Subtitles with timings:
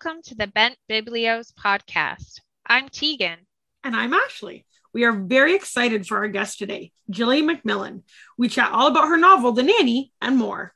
[0.00, 2.40] Welcome to the Bent Biblios podcast.
[2.64, 3.38] I'm Tegan.
[3.82, 4.64] And I'm Ashley.
[4.94, 8.04] We are very excited for our guest today, Gilly Macmillan.
[8.36, 10.72] We chat all about her novel, The Nanny, and more.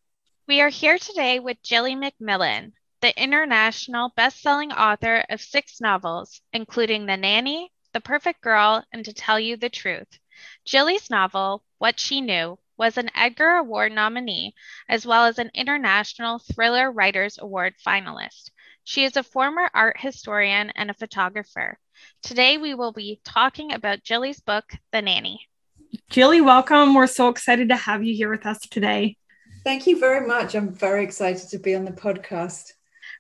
[0.49, 7.07] We are here today with Gilly Macmillan, the international best-selling author of six novels, including
[7.07, 10.19] The Nanny, The Perfect Girl, and To Tell You the Truth.
[10.65, 14.53] Gilly's novel, What She Knew, was an Edgar Award nominee,
[14.89, 18.51] as well as an International Thriller Writers Award finalist.
[18.85, 21.79] She is a former art historian and a photographer.
[22.23, 25.41] Today, we will be talking about Gilly's book, The Nanny.
[26.11, 26.95] Gilly, welcome.
[26.95, 29.17] We're so excited to have you here with us today.
[29.63, 30.57] Thank you very much.
[30.57, 32.73] I'm very excited to be on the podcast.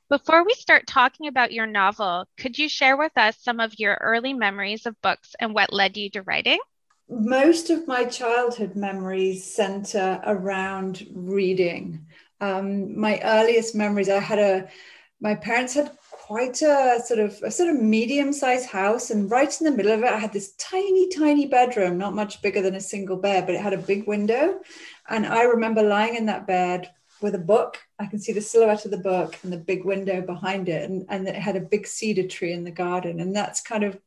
[0.09, 3.95] Before we start talking about your novel, could you share with us some of your
[4.01, 6.59] early memories of books and what led you to writing?
[7.09, 12.07] Most of my childhood memories center around reading.
[12.40, 14.68] Um, my earliest memories, I had a
[15.23, 19.65] my parents had quite a sort of a sort of medium-sized house and right in
[19.65, 22.80] the middle of it i had this tiny tiny bedroom not much bigger than a
[22.80, 24.60] single bed but it had a big window.
[25.09, 26.90] And i remember lying in that bed
[27.23, 27.78] with a book.
[27.98, 31.06] I can see the silhouette of the book and the big window behind it and,
[31.09, 33.20] and it had a big cedar tree in the garden.
[33.20, 33.98] And that's kind of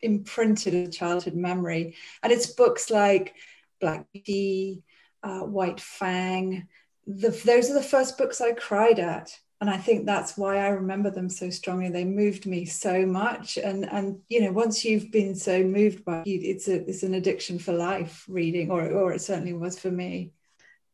[0.00, 1.94] imprinted a childhood memory.
[2.22, 3.34] And it's books like
[3.80, 4.82] black beauty
[5.22, 6.68] uh, white fang.
[7.06, 9.30] The, those are the first books i cried at
[9.60, 11.88] and I think that's why I remember them so strongly.
[11.88, 16.22] They moved me so much, and and you know, once you've been so moved by
[16.26, 18.24] it, it's a it's an addiction for life.
[18.28, 20.32] Reading, or or it certainly was for me.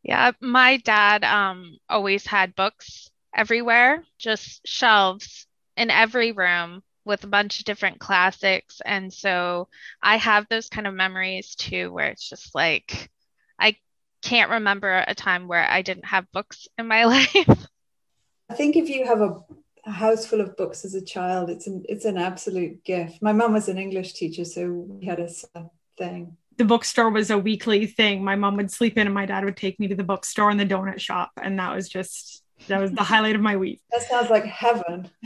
[0.03, 7.29] Yeah, my dad um always had books everywhere, just shelves in every room with a
[7.29, 9.69] bunch of different classics, and so
[10.03, 13.11] I have those kind of memories too, where it's just like
[13.59, 13.77] I
[14.23, 17.67] can't remember a time where I didn't have books in my life.
[18.51, 19.37] I think if you have a,
[19.87, 23.23] a, house full of books as a child, it's an it's an absolute gift.
[23.23, 25.29] My mom was an English teacher, so we had a
[25.97, 26.37] thing.
[26.57, 28.25] The bookstore was a weekly thing.
[28.25, 30.59] My mom would sleep in, and my dad would take me to the bookstore and
[30.59, 33.81] the donut shop, and that was just that was the highlight of my week.
[33.93, 35.09] That sounds like heaven.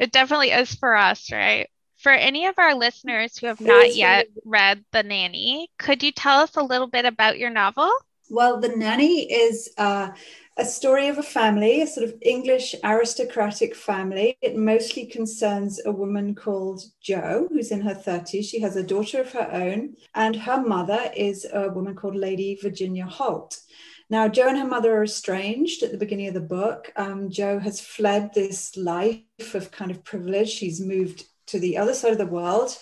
[0.00, 1.68] it definitely is for us, right?
[1.98, 6.40] For any of our listeners who have not yet read The Nanny, could you tell
[6.40, 7.90] us a little bit about your novel?
[8.30, 10.10] Well, The Nanny is uh,
[10.58, 14.36] a story of a family, a sort of English aristocratic family.
[14.42, 18.44] It mostly concerns a woman called Jo, who's in her 30s.
[18.44, 22.58] She has a daughter of her own, and her mother is a woman called Lady
[22.60, 23.60] Virginia Holt.
[24.10, 26.92] Now, Jo and her mother are estranged at the beginning of the book.
[26.96, 30.48] Um, Jo has fled this life of kind of privilege.
[30.48, 32.76] She's moved to the other side of the world.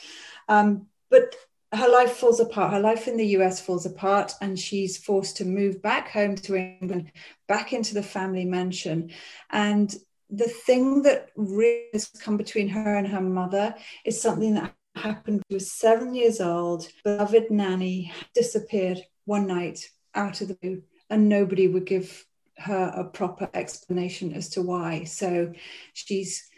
[0.49, 1.35] Um, but
[1.77, 2.73] her life falls apart.
[2.73, 6.57] Her life in the US falls apart, and she's forced to move back home to
[6.57, 7.13] England,
[7.47, 9.11] back into the family mansion.
[9.51, 9.95] And
[10.31, 15.43] the thing that really has come between her and her mother is something that happened.
[15.51, 21.29] She was seven years old, beloved nanny disappeared one night out of the blue, and
[21.29, 22.27] nobody would give
[22.59, 25.05] her a proper explanation as to why.
[25.05, 25.53] So
[25.93, 26.49] she's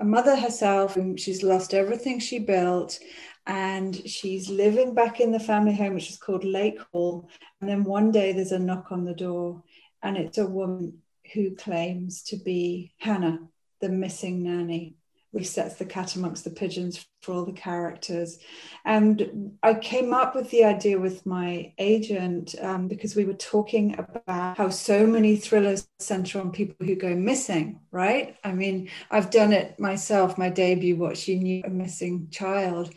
[0.00, 2.98] a mother herself, and she's lost everything she built
[3.46, 7.28] and she's living back in the family home, which is called Lake Hall.
[7.60, 9.62] And then one day there's a knock on the door,
[10.02, 10.98] and it's a woman
[11.32, 13.40] who claims to be Hannah,
[13.80, 14.96] the missing nanny
[15.34, 18.38] which sets the cat amongst the pigeons for all the characters.
[18.84, 23.98] And I came up with the idea with my agent um, because we were talking
[23.98, 28.36] about how so many thrillers center on people who go missing, right?
[28.44, 32.94] I mean, I've done it myself, my debut, What She Knew, a missing child.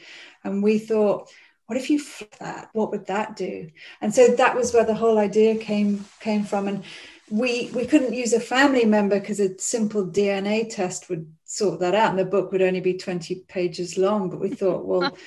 [0.47, 1.29] And we thought,
[1.67, 2.69] what if you flip that?
[2.73, 3.69] What would that do?
[4.01, 6.67] And so that was where the whole idea came came from.
[6.67, 6.83] And
[7.29, 11.93] we we couldn't use a family member because a simple DNA test would sort that
[11.93, 15.17] out and the book would only be 20 pages long but we thought well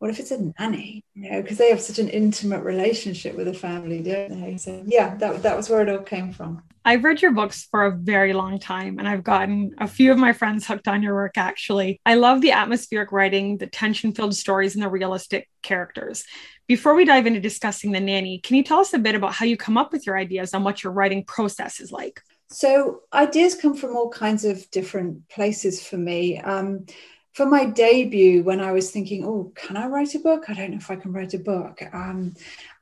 [0.00, 3.46] what if it's a nanny you know because they have such an intimate relationship with
[3.46, 7.04] the family don't they so yeah that, that was where it all came from I've
[7.04, 10.32] read your books for a very long time and I've gotten a few of my
[10.32, 12.00] friends hooked on your work actually.
[12.06, 16.24] I love the atmospheric writing, the tension filled stories, and the realistic characters.
[16.66, 19.44] Before we dive into discussing The Nanny, can you tell us a bit about how
[19.44, 22.22] you come up with your ideas and what your writing process is like?
[22.48, 26.38] So ideas come from all kinds of different places for me.
[26.38, 26.86] Um,
[27.32, 30.44] for my debut, when I was thinking, oh, can I write a book?
[30.48, 31.80] I don't know if I can write a book.
[31.92, 32.34] Um,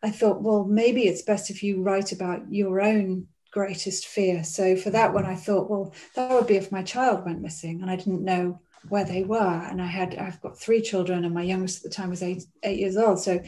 [0.03, 4.45] I thought, well, maybe it's best if you write about your own greatest fear.
[4.45, 7.83] So for that one, I thought, well, that would be if my child went missing
[7.83, 9.39] and I didn't know where they were.
[9.39, 12.45] And I had, I've got three children, and my youngest at the time was eight,
[12.63, 13.21] eight years old.
[13.21, 13.41] So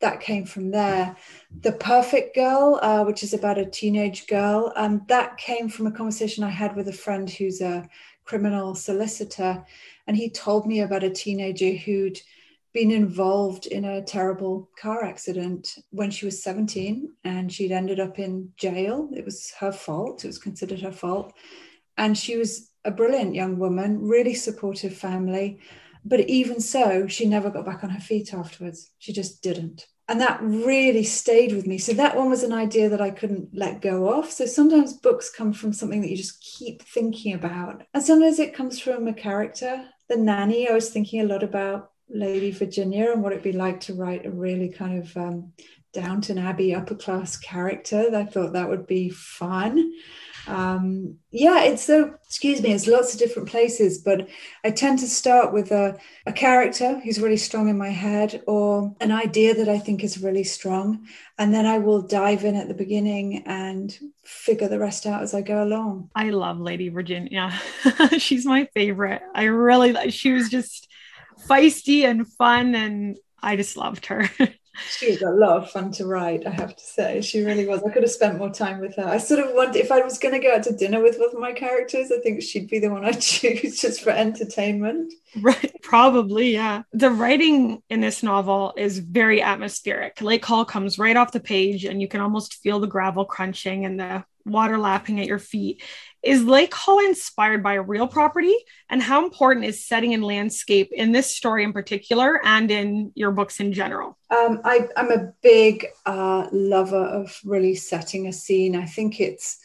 [0.00, 1.16] that came from there.
[1.60, 5.92] The Perfect Girl, uh, which is about a teenage girl, um, that came from a
[5.92, 7.88] conversation I had with a friend who's a
[8.28, 9.64] criminal solicitor.
[10.06, 12.20] And he told me about a teenager who'd
[12.74, 18.18] been involved in a terrible car accident when she was 17 and she'd ended up
[18.18, 19.08] in jail.
[19.16, 21.32] It was her fault, it was considered her fault.
[21.96, 25.58] And she was a brilliant young woman, really supportive family.
[26.04, 28.90] But even so, she never got back on her feet afterwards.
[28.98, 29.86] She just didn't.
[30.08, 31.76] And that really stayed with me.
[31.76, 34.30] So that one was an idea that I couldn't let go of.
[34.30, 37.82] So sometimes books come from something that you just keep thinking about.
[37.92, 39.84] And sometimes it comes from a character.
[40.08, 43.80] The nanny, I was thinking a lot about Lady Virginia and what it'd be like
[43.80, 45.52] to write a really kind of um,
[45.92, 48.10] Downton Abbey upper class character.
[48.14, 49.92] I thought that would be fun
[50.46, 54.28] um, yeah, it's so, excuse me, it's lots of different places, but
[54.64, 58.94] I tend to start with a, a character who's really strong in my head or
[59.00, 61.06] an idea that I think is really strong.
[61.38, 65.34] And then I will dive in at the beginning and figure the rest out as
[65.34, 66.10] I go along.
[66.14, 67.52] I love Lady Virginia.
[68.18, 69.22] She's my favorite.
[69.34, 70.88] I really, she was just
[71.46, 74.28] feisty and fun, and I just loved her.
[74.90, 77.20] she was a lot of fun to write, I have to say.
[77.20, 77.82] She really was.
[77.82, 79.04] I could have spent more time with her.
[79.04, 81.30] I sort of wondered if I was going to go out to dinner with one
[81.30, 85.12] of my characters, I think she'd be the one I'd choose just for entertainment.
[85.40, 85.72] Right.
[85.82, 86.82] Probably, yeah.
[86.92, 90.20] The writing in this novel is very atmospheric.
[90.20, 93.84] Lake Hall comes right off the page, and you can almost feel the gravel crunching
[93.84, 95.82] and the water lapping at your feet.
[96.22, 98.54] Is Lake Hall inspired by a real property?
[98.90, 103.30] And how important is setting and landscape in this story in particular and in your
[103.30, 104.18] books in general?
[104.30, 108.74] Um, I, am a big uh, lover of really setting a scene.
[108.74, 109.58] I think it's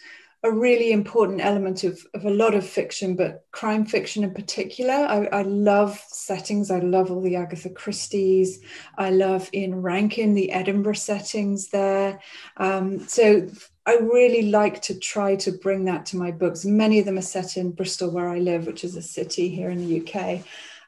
[0.45, 4.93] a really important element of, of a lot of fiction, but crime fiction in particular.
[4.93, 6.69] I, I, love settings.
[6.69, 8.59] I love all the Agatha Christie's.
[8.97, 12.19] I love Ian Rankin, the Edinburgh settings there.
[12.57, 13.47] Um, so
[13.85, 16.63] I really like to try to bring that to my books.
[16.63, 19.69] Many of them are set in Bristol, where I live, which is a city here
[19.69, 20.45] in the UK.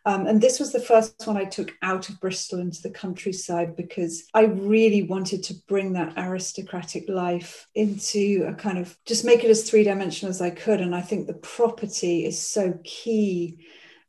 [0.08, 3.76] Um, and this was the first one I took out of Bristol into the countryside
[3.76, 9.44] because I really wanted to bring that aristocratic life into a kind of just make
[9.44, 10.80] it as three dimensional as I could.
[10.80, 13.58] And I think the property is so key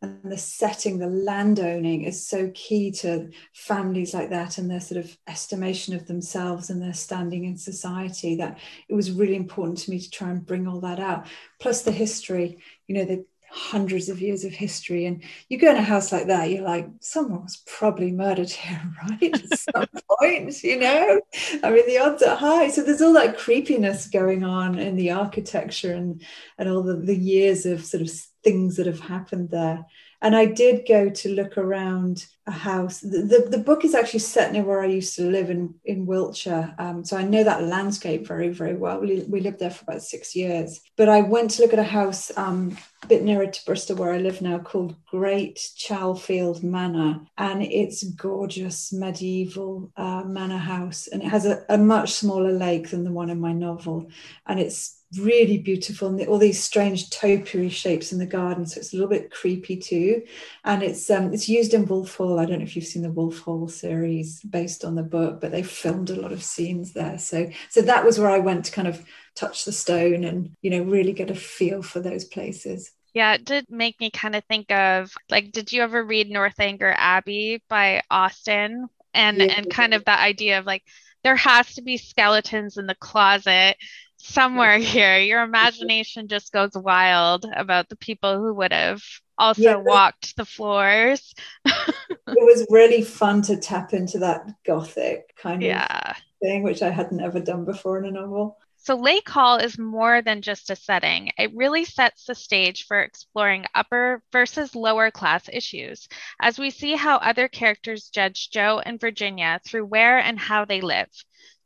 [0.06, 5.05] and the setting, the landowning is so key to families like that and their sort
[5.05, 8.58] of estimation of themselves and their standing in society that
[8.88, 11.26] it was really important to me to try and bring all that out.
[11.61, 15.06] Plus the history, you know, the hundreds of years of history.
[15.06, 18.82] And you go in a house like that you're like someone was probably murdered here
[19.11, 19.35] right?
[19.35, 19.87] At some
[20.20, 21.20] point you know?
[21.62, 22.69] I mean the odds are high.
[22.69, 26.23] So there's all that creepiness going on in the architecture and
[26.58, 28.11] and all the, the years of sort of
[28.46, 29.84] things that have happened there.
[30.22, 33.00] And I did go to look around a house.
[33.00, 36.06] The, the, the book is actually set near where I used to live in, in
[36.06, 36.75] Wiltshire.
[36.78, 39.00] Um, so I know that landscape very, very well.
[39.00, 40.81] We, we lived there for about six years.
[40.96, 44.12] But I went to look at a house um, a bit nearer to Bristol where
[44.12, 47.20] I live now called Great Chalfield Manor.
[47.37, 51.08] And it's gorgeous medieval uh, manor house.
[51.08, 54.08] And it has a, a much smaller lake than the one in my novel.
[54.46, 58.93] And it's really beautiful and all these strange topiary shapes in the garden so it's
[58.93, 60.20] a little bit creepy too
[60.64, 63.11] and it's um it's used in wolf hall i don't know if you've seen the
[63.11, 67.19] wolf hall series based on the book but they filmed a lot of scenes there
[67.19, 70.70] so so that was where i went to kind of touch the stone and you
[70.70, 74.44] know really get a feel for those places yeah, it did make me kind of
[74.44, 78.89] think of like, did you ever read Northanger Abbey by Austen?
[79.15, 79.55] And yeah.
[79.56, 80.82] and kind of that idea of like
[81.25, 83.79] there has to be skeletons in the closet
[84.19, 85.19] somewhere here.
[85.19, 89.03] Your imagination just goes wild about the people who would have
[89.38, 91.34] also yeah, walked the floors.
[91.64, 91.94] it
[92.26, 96.10] was really fun to tap into that gothic kind yeah.
[96.10, 98.58] of thing, which I hadn't ever done before in a novel.
[98.78, 101.32] So, Lake Hall is more than just a setting.
[101.36, 106.08] It really sets the stage for exploring upper versus lower class issues,
[106.40, 110.81] as we see how other characters judge Jo and Virginia through where and how they
[110.81, 111.10] live.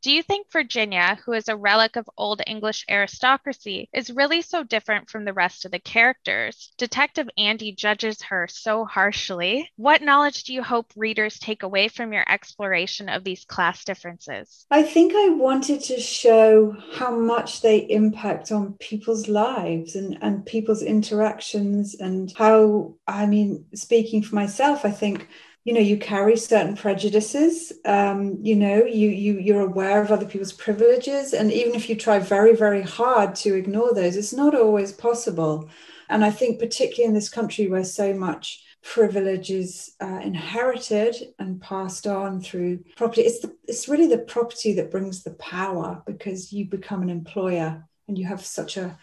[0.03, 4.65] Do you think Virginia, who is a relic of Old English aristocracy, is really so
[4.65, 6.73] different from the rest of the characters?
[6.79, 9.69] Detective Andy judges her so harshly.
[9.77, 14.65] What knowledge do you hope readers take away from your exploration of these class differences?
[14.71, 20.47] I think I wanted to show how much they impact on people's lives and, and
[20.47, 25.29] people's interactions, and how, I mean, speaking for myself, I think
[25.65, 30.27] you know you carry certain prejudices um, you know you you you're aware of other
[30.27, 34.55] people's privileges and even if you try very very hard to ignore those it's not
[34.55, 35.69] always possible
[36.09, 41.61] and i think particularly in this country where so much privilege is uh, inherited and
[41.61, 43.23] passed on through property.
[43.23, 47.85] It's the, it's really the property that brings the power because you become an employer
[48.09, 48.99] and you have such a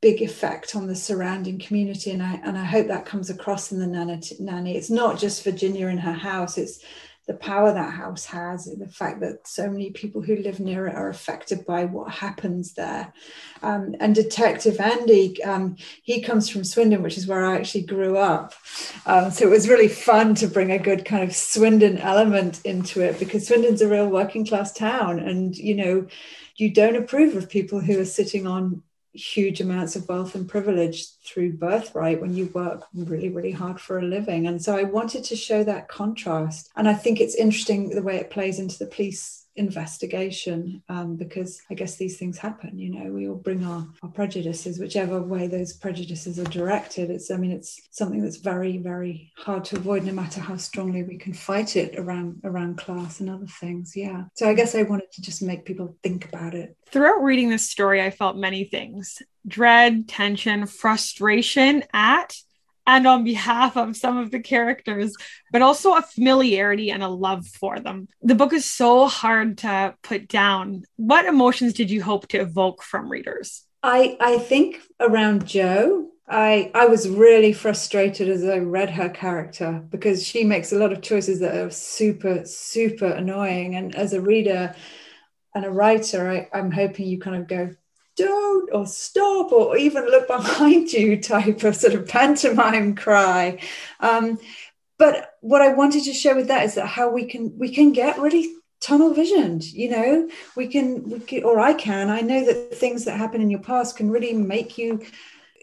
[0.00, 3.80] big effect on the surrounding community and I and I hope that comes across in
[3.80, 4.76] the nanny.
[4.76, 6.84] It's not just Virginia in her house it's
[7.28, 10.94] the power that house has, the fact that so many people who live near it
[10.94, 13.12] are affected by what happens there.
[13.62, 18.16] Um, and Detective Andy, um, he comes from Swindon, which is where I actually grew
[18.16, 18.54] up.
[19.04, 23.02] Um, so it was really fun to bring a good kind of Swindon element into
[23.02, 25.18] it because Swindon's a real working class town.
[25.18, 26.06] And, you know,
[26.56, 28.82] you don't approve of people who are sitting on
[29.18, 33.98] huge amounts of wealth and privilege through birthright when you work really really hard for
[33.98, 34.46] a living.
[34.46, 36.70] And so i wanted to show that contrast.
[36.76, 41.60] And i think it's interesting the way it plays into the police investigation um, because
[41.70, 42.78] I guess these things happen.
[42.78, 47.10] You know, we all bring our, our prejudices, whichever way those prejudices are directed.
[47.10, 51.02] It's, I mean, it's something that's very, very hard to avoid, no matter how strongly
[51.02, 53.94] we can fight it around around class and other things.
[53.96, 54.24] Yeah.
[54.34, 56.76] So I guess I wanted to just make people think about it.
[56.90, 62.34] Throughout reading this story, I felt many things dread, tension, frustration at
[62.88, 65.14] and on behalf of some of the characters,
[65.52, 68.08] but also a familiarity and a love for them.
[68.22, 70.84] The book is so hard to put down.
[70.96, 73.66] What emotions did you hope to evoke from readers?
[73.82, 79.84] I, I think around Jo, I, I was really frustrated as I read her character
[79.90, 83.76] because she makes a lot of choices that are super, super annoying.
[83.76, 84.74] And as a reader
[85.54, 87.74] and a writer, I, I'm hoping you kind of go,
[88.18, 93.58] don't or stop or even look behind you type of sort of pantomime cry.
[94.00, 94.38] Um,
[94.98, 97.92] but what i wanted to share with that is that how we can we can
[97.92, 100.28] get really tunnel visioned you know?
[100.56, 102.10] We can, we can or i can.
[102.10, 105.04] I know that things that happen in your past can really make you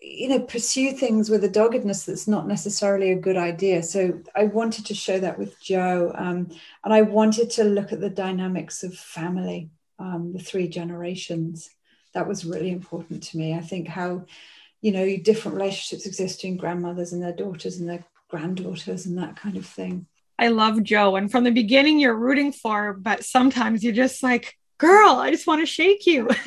[0.02, 3.84] you know pursue things with a doggedness that's not necessarily a good idea.
[3.84, 6.50] So i wanted to show that with joe um,
[6.84, 9.70] and i wanted to look at the dynamics of family
[10.00, 11.70] um, the three generations
[12.16, 13.54] that was really important to me.
[13.54, 14.26] I think how,
[14.82, 19.36] you know, different relationships exist between grandmothers and their daughters and their granddaughters and that
[19.36, 20.08] kind of thing.
[20.40, 21.18] I love Jo.
[21.18, 25.46] And from the beginning, you're rooting for, but sometimes you're just like, girl, I just
[25.46, 26.30] want to shake you.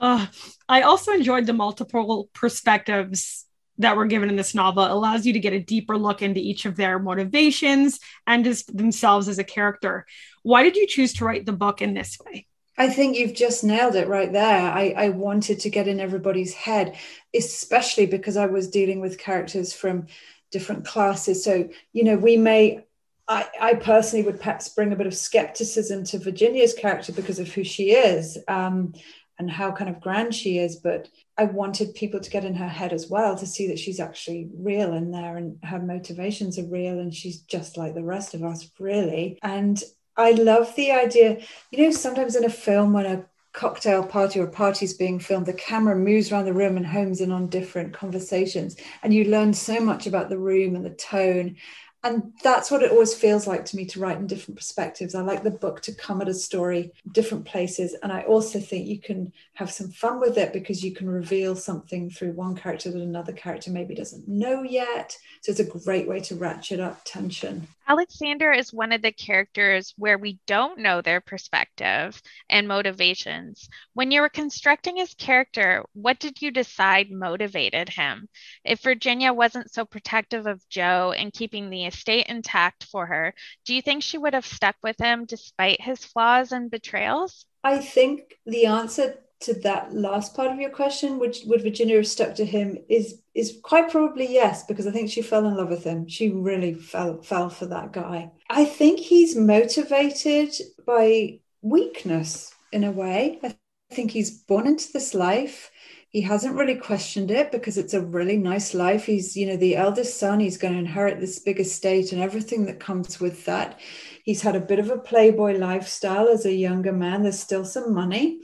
[0.00, 0.26] uh,
[0.68, 3.46] I also enjoyed the multiple perspectives
[3.78, 4.84] that were given in this novel.
[4.84, 8.76] It allows you to get a deeper look into each of their motivations and just
[8.76, 10.06] themselves as a character.
[10.42, 12.46] Why did you choose to write the book in this way?
[12.80, 14.72] I think you've just nailed it right there.
[14.72, 16.96] I, I wanted to get in everybody's head,
[17.34, 20.06] especially because I was dealing with characters from
[20.50, 21.44] different classes.
[21.44, 22.86] So, you know, we may,
[23.28, 27.52] I, I personally would perhaps bring a bit of skepticism to Virginia's character because of
[27.52, 28.94] who she is um,
[29.38, 30.76] and how kind of grand she is.
[30.76, 31.06] But
[31.36, 34.48] I wanted people to get in her head as well to see that she's actually
[34.56, 38.42] real in there and her motivations are real and she's just like the rest of
[38.42, 39.38] us, really.
[39.42, 39.78] And
[40.20, 41.40] I love the idea.
[41.70, 45.46] You know, sometimes in a film, when a cocktail party or party is being filmed,
[45.46, 49.54] the camera moves around the room and homes in on different conversations, and you learn
[49.54, 51.56] so much about the room and the tone
[52.02, 55.14] and that's what it always feels like to me to write in different perspectives.
[55.14, 57.94] I like the book to come at a story different places.
[58.02, 61.54] And I also think you can have some fun with it because you can reveal
[61.54, 65.16] something through one character that another character maybe doesn't know yet.
[65.42, 67.68] So it's a great way to ratchet up tension.
[67.90, 73.68] Alexander is one of the characters where we don't know their perspective and motivations.
[73.94, 78.28] When you were constructing his character, what did you decide motivated him?
[78.64, 83.74] If Virginia wasn't so protective of Jo and keeping the estate intact for her, do
[83.74, 87.44] you think she would have stuck with him despite his flaws and betrayals?
[87.64, 92.06] I think the answer to that last part of your question, which would Virginia have
[92.06, 95.70] stuck to him, is is quite probably yes, because I think she fell in love
[95.70, 96.08] with him.
[96.08, 98.30] She really fell fell for that guy.
[98.48, 100.54] I think he's motivated
[100.86, 103.38] by weakness in a way.
[103.42, 103.54] I
[103.90, 105.70] think he's born into this life
[106.10, 109.06] he hasn't really questioned it because it's a really nice life.
[109.06, 112.66] He's, you know, the eldest son, he's going to inherit this big estate and everything
[112.66, 113.78] that comes with that.
[114.24, 117.22] He's had a bit of a playboy lifestyle as a younger man.
[117.22, 118.40] There's still some money.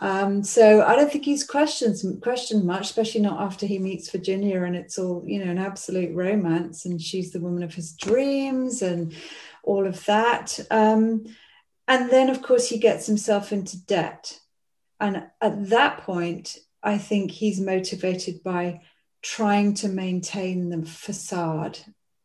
[0.00, 4.62] Um, so I don't think he's questioned questioned much, especially not after he meets Virginia
[4.62, 8.80] and it's all, you know, an absolute romance and she's the woman of his dreams
[8.80, 9.14] and
[9.62, 10.58] all of that.
[10.70, 11.26] Um,
[11.86, 14.38] and then, of course, he gets himself into debt.
[15.00, 18.80] And at that point, I think he's motivated by
[19.22, 21.78] trying to maintain the facade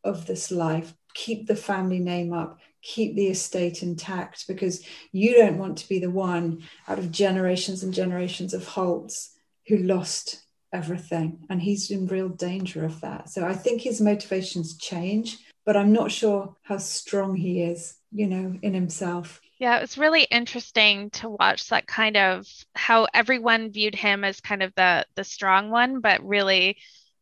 [0.04, 5.58] of this life, keep the family name up, keep the estate intact, because you don't
[5.58, 9.36] want to be the one out of generations and generations of Holts
[9.68, 11.40] who lost everything.
[11.50, 13.30] And he's in real danger of that.
[13.30, 18.28] So I think his motivations change, but I'm not sure how strong he is, you
[18.28, 19.42] know, in himself.
[19.58, 24.42] Yeah, it was really interesting to watch that kind of how everyone viewed him as
[24.42, 26.78] kind of the the strong one, but really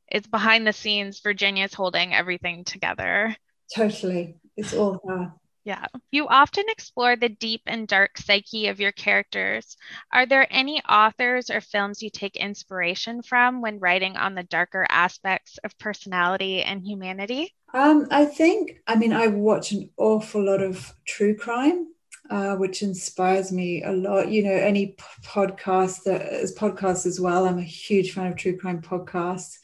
[0.07, 3.35] it's behind the scenes Virginia's holding everything together.
[3.73, 4.35] Totally.
[4.57, 5.33] It's all her.
[5.65, 5.85] Yeah.
[6.11, 9.77] You often explore the deep and dark psyche of your characters.
[10.11, 14.85] Are there any authors or films you take inspiration from when writing on the darker
[14.89, 17.53] aspects of personality and humanity?
[17.73, 21.87] Um, I think, I mean, I watch an awful lot of true crime
[22.29, 24.29] uh, which inspires me a lot.
[24.29, 27.45] You know, any podcast that is podcasts as well.
[27.45, 29.57] I'm a huge fan of true crime podcasts.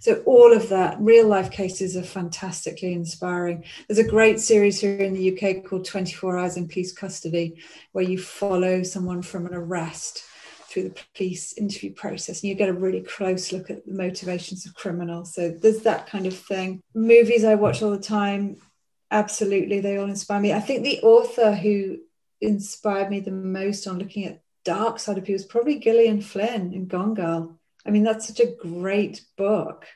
[0.00, 3.64] So all of that, real life cases are fantastically inspiring.
[3.88, 8.04] There's a great series here in the UK called 24 Hours in Police Custody, where
[8.04, 10.24] you follow someone from an arrest
[10.68, 14.66] through the police interview process and you get a really close look at the motivations
[14.66, 18.56] of criminals so there's that kind of thing movies i watch all the time
[19.10, 21.96] absolutely they all inspire me i think the author who
[22.40, 26.72] inspired me the most on looking at dark side of people is probably Gillian Flynn
[26.74, 27.58] in Gone Girl.
[27.86, 29.86] I mean, that's such a great book.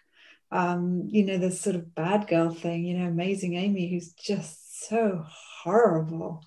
[0.52, 4.88] Um, you know, the sort of bad girl thing, you know, Amazing Amy, who's just
[4.88, 6.44] so horrible.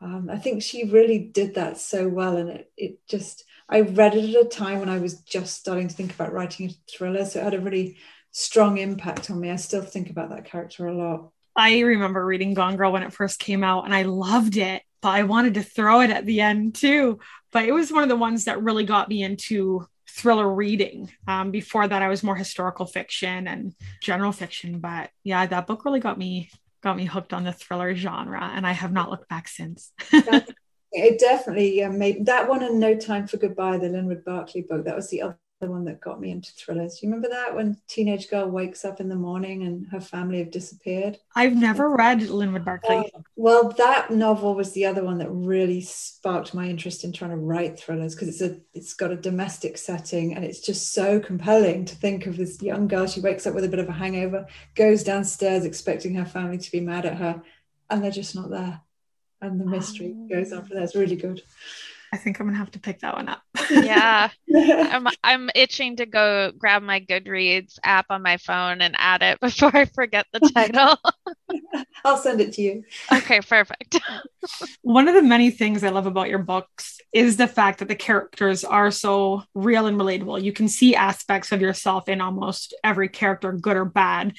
[0.00, 2.36] Um, I think she really did that so well.
[2.36, 5.88] And it, it just, I read it at a time when I was just starting
[5.88, 7.24] to think about writing a thriller.
[7.24, 7.98] So it had a really
[8.30, 9.50] strong impact on me.
[9.50, 11.30] I still think about that character a lot.
[11.56, 15.10] I remember reading Gone Girl when it first came out and I loved it but
[15.10, 17.18] I wanted to throw it at the end too.
[17.52, 21.12] But it was one of the ones that really got me into thriller reading.
[21.28, 24.78] Um, before that, I was more historical fiction and general fiction.
[24.80, 26.50] But yeah, that book really got me
[26.82, 29.92] got me hooked on the thriller genre, and I have not looked back since.
[30.92, 34.86] it definitely made that one and No Time for Goodbye, the Linwood Barclay book.
[34.86, 37.02] That was the other the one that got me into thrillers.
[37.02, 40.50] You remember that when teenage girl wakes up in the morning and her family have
[40.50, 41.18] disappeared?
[41.34, 43.10] I've never read Linwood Barclay.
[43.14, 47.30] Uh, well, that novel was the other one that really sparked my interest in trying
[47.30, 51.20] to write thrillers because it's a it's got a domestic setting and it's just so
[51.20, 53.06] compelling to think of this young girl.
[53.06, 56.72] She wakes up with a bit of a hangover, goes downstairs expecting her family to
[56.72, 57.42] be mad at her,
[57.90, 58.80] and they're just not there.
[59.40, 60.28] And the mystery oh.
[60.28, 60.84] goes on from there.
[60.84, 61.42] It's really good.
[62.14, 63.42] I think I'm gonna have to pick that one up.
[63.68, 69.20] yeah, I'm I'm itching to go grab my Goodreads app on my phone and add
[69.20, 70.96] it before I forget the title.
[72.04, 72.84] I'll send it to you.
[73.12, 73.98] Okay, perfect.
[74.82, 77.96] one of the many things I love about your books is the fact that the
[77.96, 80.40] characters are so real and relatable.
[80.40, 84.34] You can see aspects of yourself in almost every character, good or bad.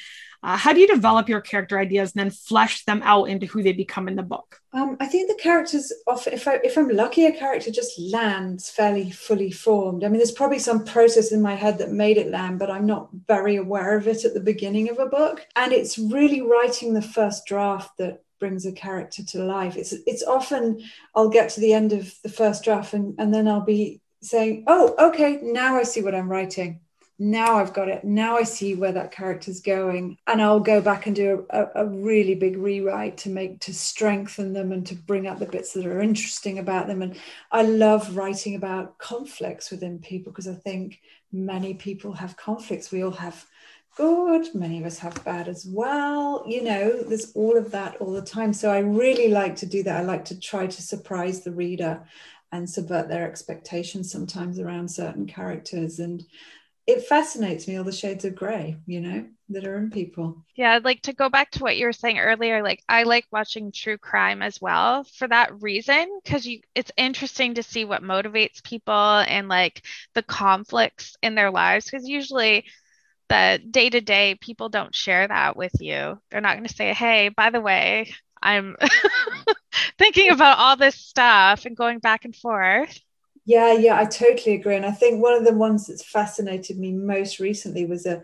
[0.45, 3.63] Uh, how do you develop your character ideas and then flesh them out into who
[3.63, 4.61] they become in the book?
[4.73, 8.69] Um, I think the characters often, if I if I'm lucky, a character just lands
[8.69, 10.03] fairly fully formed.
[10.03, 12.85] I mean, there's probably some process in my head that made it land, but I'm
[12.85, 15.43] not very aware of it at the beginning of a book.
[15.55, 19.75] And it's really writing the first draft that brings a character to life.
[19.75, 20.79] It's it's often
[21.15, 24.65] I'll get to the end of the first draft and, and then I'll be saying,
[24.67, 26.81] Oh, okay, now I see what I'm writing
[27.17, 28.03] now I've got it.
[28.03, 30.17] Now I see where that character's going.
[30.27, 34.51] And I'll go back and do a, a, really big rewrite to make, to strengthen
[34.51, 37.01] them and to bring out the bits that are interesting about them.
[37.01, 37.15] And
[37.51, 40.99] I love writing about conflicts within people because I think
[41.31, 42.91] many people have conflicts.
[42.91, 43.45] We all have
[43.95, 46.43] good, many of us have bad as well.
[46.45, 48.51] You know, there's all of that all the time.
[48.51, 50.01] So I really like to do that.
[50.01, 52.01] I like to try to surprise the reader
[52.51, 55.99] and subvert their expectations sometimes around certain characters.
[55.99, 56.25] And
[56.87, 60.43] it fascinates me all the shades of gray you know that are in people.
[60.55, 63.71] Yeah like to go back to what you were saying earlier like i like watching
[63.71, 68.63] true crime as well for that reason because you it's interesting to see what motivates
[68.63, 72.65] people and like the conflicts in their lives because usually
[73.29, 76.19] the day to day people don't share that with you.
[76.29, 78.75] They're not going to say hey by the way i'm
[79.97, 82.99] thinking about all this stuff and going back and forth
[83.45, 84.75] yeah, yeah, I totally agree.
[84.75, 88.23] And I think one of the ones that's fascinated me most recently was a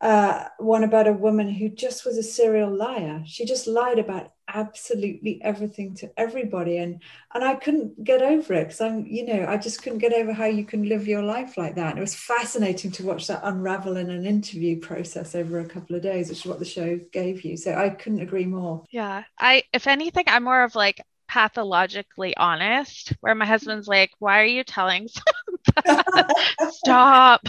[0.00, 3.22] uh, one about a woman who just was a serial liar.
[3.26, 7.02] She just lied about absolutely everything to everybody, and
[7.34, 10.32] and I couldn't get over it because I'm, you know, I just couldn't get over
[10.32, 11.90] how you can live your life like that.
[11.90, 15.96] And it was fascinating to watch that unravel in an interview process over a couple
[15.96, 17.56] of days, which is what the show gave you.
[17.56, 18.84] So I couldn't agree more.
[18.90, 24.40] Yeah, I, if anything, I'm more of like pathologically honest, where my husband's like, Why
[24.40, 25.08] are you telling
[26.70, 27.46] Stop.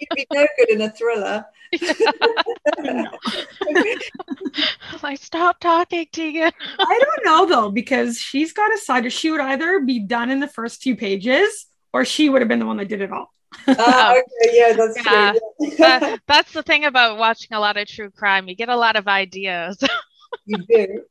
[0.00, 1.44] You'd be no good in a thriller.
[5.02, 6.50] like, stop talking, Tegan.
[6.78, 9.12] I don't know though, because she's got a side.
[9.12, 12.58] She would either be done in the first few pages or she would have been
[12.58, 13.32] the one that did it all.
[13.68, 15.32] Ah, okay, yeah, that's yeah.
[16.00, 16.18] true.
[16.26, 18.48] that's the thing about watching a lot of true crime.
[18.48, 19.78] You get a lot of ideas.
[20.46, 21.04] you do.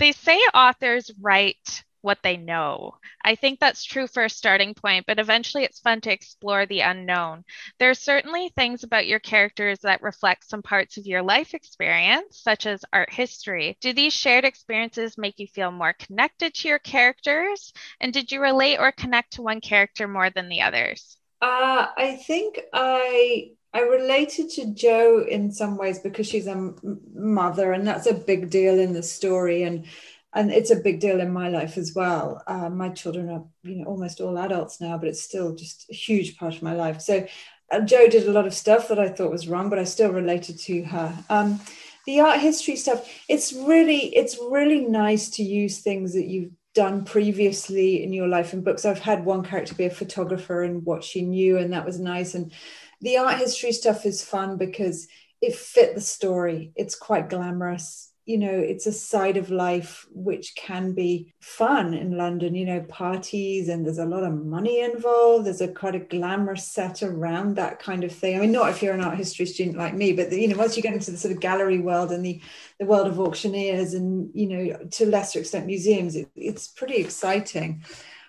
[0.00, 2.94] They say authors write what they know.
[3.22, 6.80] I think that's true for a starting point, but eventually it's fun to explore the
[6.80, 7.44] unknown.
[7.78, 12.40] There are certainly things about your characters that reflect some parts of your life experience,
[12.40, 13.76] such as art history.
[13.82, 17.70] Do these shared experiences make you feel more connected to your characters?
[18.00, 21.18] And did you relate or connect to one character more than the others?
[21.42, 26.74] Uh, I think I I related to Jo in some ways because she's a
[27.14, 29.62] mother, and that's a big deal in the story.
[29.62, 29.86] And
[30.32, 32.42] and it's a big deal in my life as well.
[32.46, 35.94] Uh, my children are, you know, almost all adults now, but it's still just a
[35.94, 37.00] huge part of my life.
[37.00, 37.26] So
[37.72, 40.12] uh, Jo did a lot of stuff that I thought was wrong, but I still
[40.12, 41.24] related to her.
[41.28, 41.60] Um,
[42.06, 47.04] the art history stuff, it's really, it's really nice to use things that you've done
[47.04, 48.84] previously in your life in books.
[48.84, 52.34] I've had one character be a photographer and what she knew, and that was nice.
[52.34, 52.52] And
[53.00, 55.08] the art history stuff is fun because
[55.40, 56.72] it fit the story.
[56.76, 58.08] It's quite glamorous.
[58.26, 62.80] You know it's a side of life which can be fun in london you know
[62.82, 65.46] parties and there's a lot of money involved.
[65.46, 68.36] There's a quite a glamorous set around that kind of thing.
[68.36, 70.58] I mean not if you're an art history student like me but the, you know
[70.58, 72.40] once you get into the sort of gallery world and the
[72.78, 77.82] the world of auctioneers and you know to lesser extent museums it, it's pretty exciting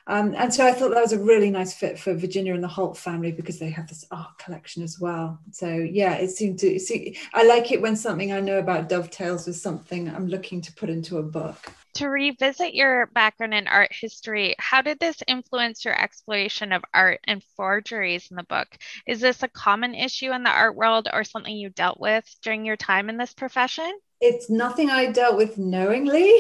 [0.08, 2.68] um, and so I thought that was a really nice fit for Virginia and the
[2.68, 5.40] Holt family because they have this art collection as well.
[5.52, 7.18] So yeah, it seemed to see.
[7.34, 10.90] I like it when something I know about dovetails with something I'm looking to put
[10.90, 11.72] into a book.
[11.96, 17.20] To revisit your background in art history, how did this influence your exploration of art
[17.26, 18.70] and forgeries in the book?
[19.06, 22.66] Is this a common issue in the art world or something you dealt with during
[22.66, 23.92] your time in this profession?
[24.22, 26.32] It's nothing I dealt with knowingly.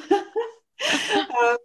[1.14, 1.56] um,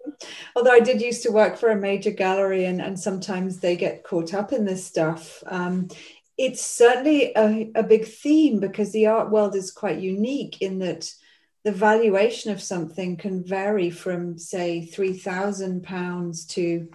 [0.55, 4.03] although I did used to work for a major gallery, and, and sometimes they get
[4.03, 5.43] caught up in this stuff.
[5.47, 5.87] Um,
[6.37, 11.13] it's certainly a, a big theme because the art world is quite unique in that
[11.63, 16.89] the valuation of something can vary from, say, three thousand pounds to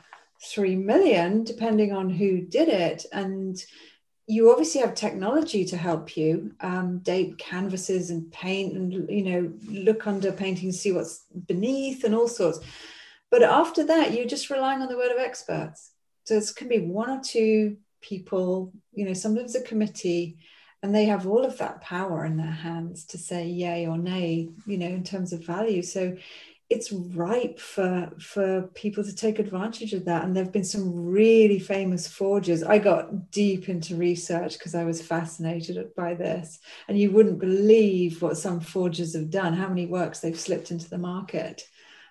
[0.45, 3.65] three million, depending on who did it, and
[4.31, 9.53] you obviously have technology to help you um, date canvases and paint and you know
[9.67, 12.61] look under paintings see what's beneath and all sorts.
[13.31, 15.93] But after that you're just relying on the word of experts.
[16.25, 20.37] So it can be one or two people you know sometimes a committee
[20.83, 24.51] and they have all of that power in their hands to say yay or nay
[24.67, 25.83] you know in terms of value.
[25.83, 26.19] So
[26.71, 30.25] it's ripe for for people to take advantage of that.
[30.25, 32.63] And there have been some really famous forgers.
[32.63, 36.59] I got deep into research because i was fascinated by this.
[36.87, 40.91] And you wouldn't believe what some forgers have done how many works they've slipped into
[40.91, 41.63] the market.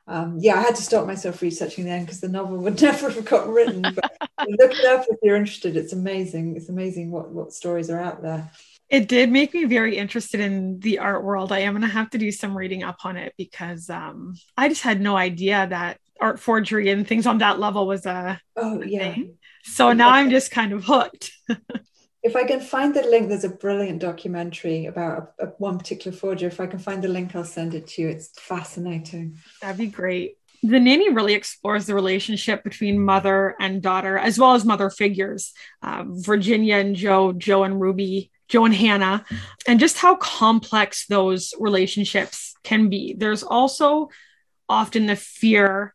[0.10, 3.26] Um, yeah i had to stop myself researching then because the novel would never have
[3.26, 3.82] got written.
[3.82, 4.17] But
[4.48, 5.78] look it up if you're interested.
[5.78, 6.56] It's amazing.
[6.56, 8.50] It's amazing what what stories are out there
[8.89, 11.52] it did make me very interested in the art world.
[11.52, 14.69] I am going to have to do some reading up on it because um, I
[14.69, 18.82] just had no idea that art forgery and things on that level was a oh
[18.82, 19.13] yeah.
[19.13, 19.38] Thing.
[19.63, 21.32] So now I'm just kind of hooked.
[22.23, 26.15] if I can find the link, there's a brilliant documentary about a, a, one particular
[26.15, 26.47] forger.
[26.47, 28.08] If I can find the link, I'll send it to you.
[28.08, 29.38] It's fascinating.
[29.62, 30.38] That'd be great.
[30.63, 35.54] The nanny really explores the relationship between mother and daughter, as well as mother figures.
[35.84, 39.26] Uh, Virginia and Jo, Jo and Ruby, Jo and Hannah,
[39.68, 43.14] and just how complex those relationships can be.
[43.18, 44.10] There's also
[44.70, 45.94] often the fear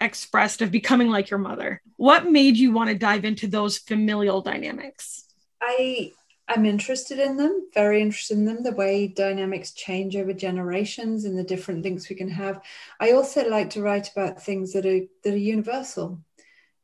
[0.00, 1.80] expressed of becoming like your mother.
[1.96, 5.24] What made you want to dive into those familial dynamics?
[5.60, 6.12] I
[6.46, 11.38] I'm interested in them, very interested in them, the way dynamics change over generations and
[11.38, 12.60] the different links we can have.
[13.00, 16.20] I also like to write about things that are that are universal.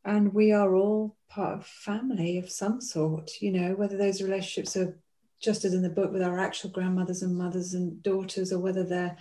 [0.03, 4.77] And we are all part of family of some sort, you know, whether those relationships
[4.79, 4.97] are
[5.41, 8.85] just as in the book with our actual grandmothers and mothers and daughters, or whether
[8.85, 9.17] they're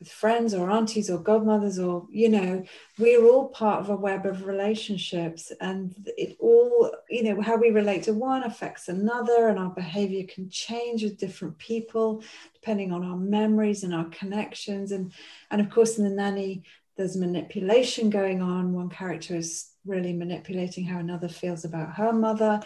[0.00, 2.64] with friends or aunties or godmothers, or, you know,
[2.98, 5.52] we're all part of a web of relationships.
[5.60, 10.24] And it all, you know, how we relate to one affects another, and our behavior
[10.28, 12.24] can change with different people
[12.54, 14.90] depending on our memories and our connections.
[14.90, 15.12] And,
[15.50, 16.64] and of course, in the nanny,
[16.96, 18.72] there's manipulation going on.
[18.72, 22.60] One character is really manipulating how another feels about her mother.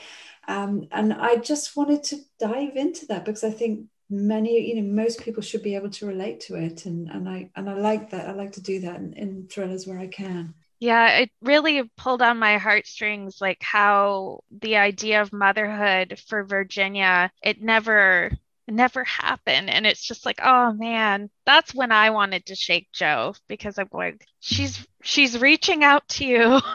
[0.47, 4.91] Um, and I just wanted to dive into that because I think many, you know,
[4.91, 6.87] most people should be able to relate to it.
[6.87, 8.29] And, and I and I like that.
[8.29, 10.55] I like to do that in, in thrillers where I can.
[10.81, 17.33] Yeah, it really pulled on my heartstrings, like how the idea of motherhood for Virginia,
[17.43, 18.31] it never
[18.69, 19.69] never happen.
[19.69, 23.89] and it's just like oh man that's when i wanted to shake Jo because i'm
[23.93, 26.61] like she's she's reaching out to you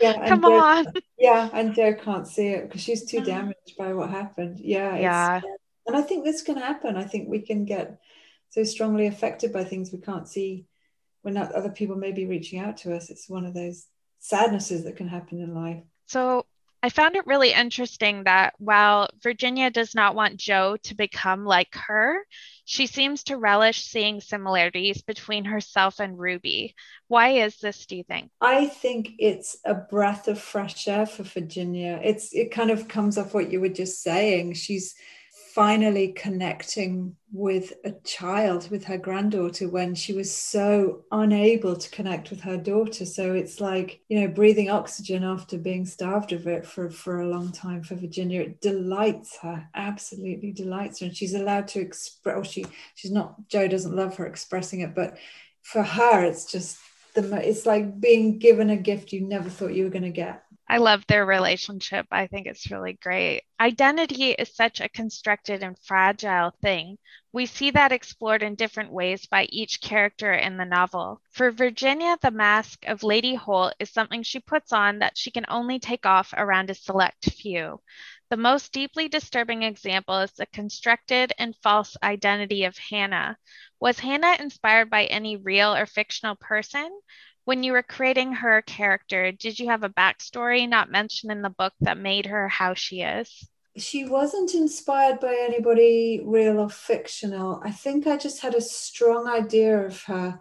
[0.00, 0.86] Yeah, Come on.
[1.18, 3.26] Yeah, and Jo can't see it because she's too mm.
[3.26, 4.60] damaged by what happened.
[4.60, 5.40] Yeah, Yeah.
[5.86, 6.96] and I think this can happen.
[6.96, 7.98] I think we can get
[8.50, 10.66] so strongly affected by things we can't see
[11.22, 13.10] when other people may be reaching out to us.
[13.10, 13.86] It's one of those
[14.20, 15.82] sadnesses that can happen in life.
[16.06, 16.46] So
[16.82, 21.74] I found it really interesting that while Virginia does not want Jo to become like
[21.74, 22.24] her,
[22.64, 26.76] she seems to relish seeing similarities between herself and Ruby.
[27.08, 28.30] Why is this, do you think?
[28.40, 32.00] I think it's a breath of fresh air for Virginia.
[32.04, 34.54] It's it kind of comes off what you were just saying.
[34.54, 34.94] She's
[35.58, 42.30] finally connecting with a child, with her granddaughter, when she was so unable to connect
[42.30, 43.04] with her daughter.
[43.04, 47.28] So it's like, you know, breathing oxygen after being starved of it for, for a
[47.28, 48.42] long time for Virginia.
[48.42, 51.06] It delights her, absolutely delights her.
[51.06, 54.94] And she's allowed to express, well, she, she's not, Jo doesn't love her expressing it,
[54.94, 55.18] but
[55.62, 56.78] for her, it's just
[57.14, 60.44] the, it's like being given a gift you never thought you were going to get.
[60.70, 62.06] I love their relationship.
[62.10, 63.44] I think it's really great.
[63.58, 66.98] Identity is such a constructed and fragile thing.
[67.32, 71.22] We see that explored in different ways by each character in the novel.
[71.30, 75.46] For Virginia, the mask of Lady Holt is something she puts on that she can
[75.48, 77.80] only take off around a select few.
[78.28, 83.38] The most deeply disturbing example is the constructed and false identity of Hannah.
[83.80, 86.90] Was Hannah inspired by any real or fictional person?
[87.48, 91.48] When you were creating her character, did you have a backstory not mentioned in the
[91.48, 93.48] book that made her how she is?
[93.74, 97.62] She wasn't inspired by anybody real or fictional.
[97.64, 100.40] I think I just had a strong idea of her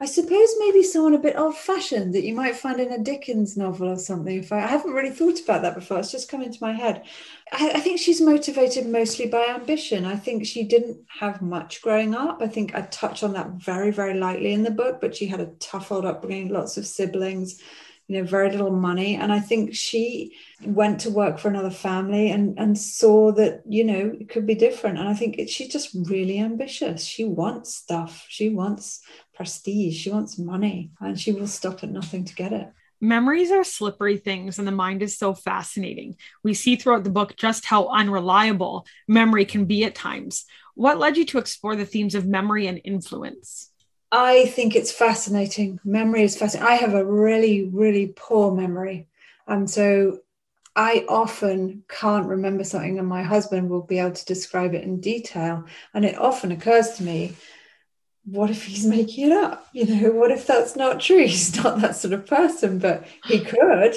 [0.00, 3.56] I suppose maybe someone a bit old fashioned that you might find in a Dickens
[3.56, 4.38] novel or something.
[4.38, 7.04] If I, I haven't really thought about that before, it's just come into my head.
[7.52, 10.04] I, I, think she's motivated mostly by ambition.
[10.04, 12.42] I think she didn't have much growing up.
[12.42, 15.40] I think I touch on that very, very lightly in the book, but she had
[15.40, 17.62] a tough old upbringing, lots of siblings,
[18.06, 19.16] you know, very little money.
[19.16, 23.84] And I think she went to work for another family and, and saw that, you
[23.84, 24.98] know, it could be different.
[24.98, 27.04] And I think it, she's just really ambitious.
[27.04, 28.26] She wants stuff.
[28.28, 29.00] She wants
[29.34, 29.96] prestige.
[29.96, 32.68] She wants money and she will stop at nothing to get it.
[33.00, 36.16] Memories are slippery things, and the mind is so fascinating.
[36.42, 40.46] We see throughout the book just how unreliable memory can be at times.
[40.74, 43.70] What led you to explore the themes of memory and influence?
[44.16, 45.80] I think it's fascinating.
[45.84, 46.72] Memory is fascinating.
[46.72, 49.08] I have a really, really poor memory.
[49.48, 50.20] And so
[50.76, 55.00] I often can't remember something, and my husband will be able to describe it in
[55.00, 55.64] detail.
[55.92, 57.34] And it often occurs to me
[58.24, 59.66] what if he's making it up?
[59.72, 61.18] You know, what if that's not true?
[61.26, 63.96] He's not that sort of person, but he could.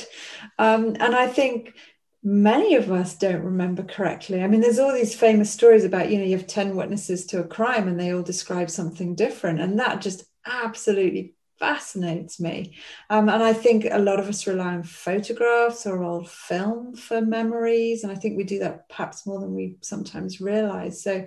[0.57, 1.75] Um, and I think
[2.23, 4.43] many of us don't remember correctly.
[4.43, 7.39] I mean, there's all these famous stories about, you know, you have 10 witnesses to
[7.39, 9.59] a crime and they all describe something different.
[9.61, 12.75] And that just absolutely fascinates me.
[13.09, 17.21] Um, and I think a lot of us rely on photographs or old film for
[17.21, 18.03] memories.
[18.03, 21.01] And I think we do that perhaps more than we sometimes realize.
[21.01, 21.25] So,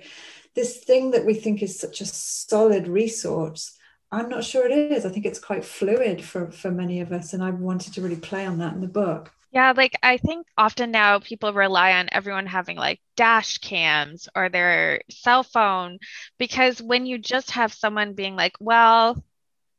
[0.55, 3.76] this thing that we think is such a solid resource
[4.12, 7.33] i'm not sure it is i think it's quite fluid for for many of us
[7.33, 10.47] and i wanted to really play on that in the book yeah, like I think
[10.57, 15.99] often now people rely on everyone having like dash cams or their cell phone
[16.39, 19.23] because when you just have someone being like, well,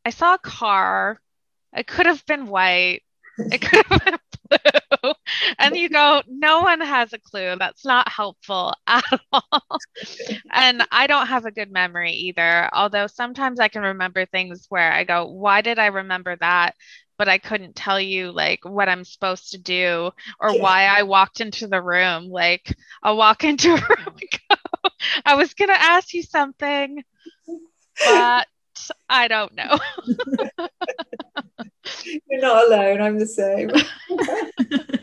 [0.05, 1.19] I saw a car,
[1.75, 3.03] it could have been white,
[3.51, 4.17] it could have been
[5.03, 5.13] blue.
[5.59, 7.55] And you go, no one has a clue.
[7.59, 9.79] That's not helpful at all.
[10.51, 12.69] and I don't have a good memory either.
[12.73, 16.75] Although sometimes I can remember things where I go, why did I remember that?
[17.17, 21.39] But I couldn't tell you like what I'm supposed to do or why I walked
[21.39, 22.29] into the room.
[22.29, 24.55] Like I'll walk into a room and go,
[25.25, 27.03] I was gonna ask you something,
[28.05, 28.47] but
[29.09, 29.77] I don't know.
[32.29, 33.01] You're not alone.
[33.01, 33.71] I'm the same.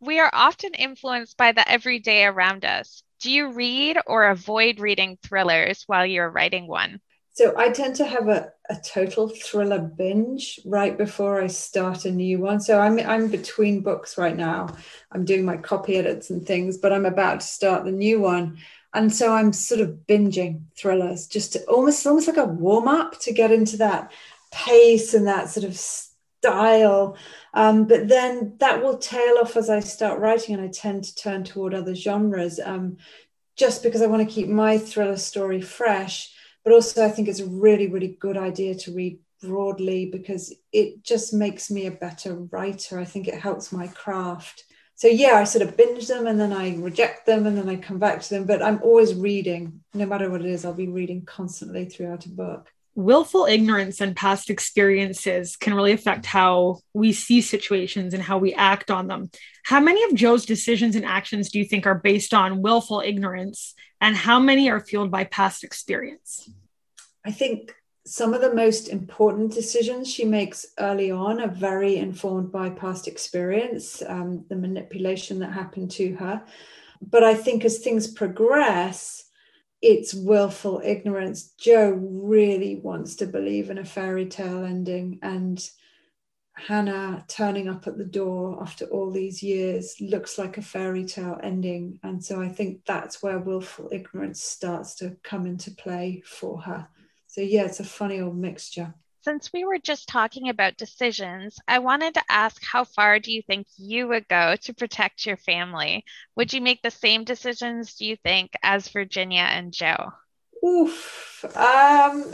[0.00, 3.02] we are often influenced by the everyday around us.
[3.20, 7.00] Do you read or avoid reading thrillers while you're writing one?
[7.34, 12.10] So I tend to have a, a total thriller binge right before I start a
[12.10, 12.60] new one.
[12.60, 14.68] So I'm I'm between books right now.
[15.10, 18.58] I'm doing my copy edits and things, but I'm about to start the new one.
[18.94, 23.18] And so I'm sort of binging thrillers, just to, almost almost like a warm up
[23.20, 24.12] to get into that
[24.50, 27.16] pace and that sort of style.
[27.54, 31.14] Um, but then that will tail off as I start writing, and I tend to
[31.14, 32.98] turn toward other genres um,
[33.56, 36.30] just because I want to keep my thriller story fresh.
[36.64, 41.02] But also, I think it's a really, really good idea to read broadly because it
[41.02, 42.98] just makes me a better writer.
[42.98, 44.64] I think it helps my craft.
[44.94, 47.76] So, yeah, I sort of binge them and then I reject them and then I
[47.76, 48.46] come back to them.
[48.46, 52.28] But I'm always reading, no matter what it is, I'll be reading constantly throughout a
[52.28, 52.72] book.
[52.94, 58.52] Willful ignorance and past experiences can really affect how we see situations and how we
[58.52, 59.30] act on them.
[59.64, 63.74] How many of Jo's decisions and actions do you think are based on willful ignorance,
[64.00, 66.50] and how many are fueled by past experience?
[67.24, 67.74] I think
[68.04, 73.06] some of the most important decisions she makes early on are very informed by past
[73.06, 76.42] experience, um, the manipulation that happened to her.
[77.00, 79.24] But I think as things progress,
[79.82, 81.52] it's willful ignorance.
[81.58, 85.68] Jo really wants to believe in a fairy tale ending, and
[86.54, 91.38] Hannah turning up at the door after all these years looks like a fairy tale
[91.42, 91.98] ending.
[92.02, 96.88] And so I think that's where willful ignorance starts to come into play for her.
[97.26, 98.94] So, yeah, it's a funny old mixture.
[99.24, 103.40] Since we were just talking about decisions, I wanted to ask how far do you
[103.40, 106.04] think you would go to protect your family?
[106.34, 109.94] Would you make the same decisions, do you think, as Virginia and Jo?
[110.64, 111.44] Oof.
[111.56, 112.32] Um,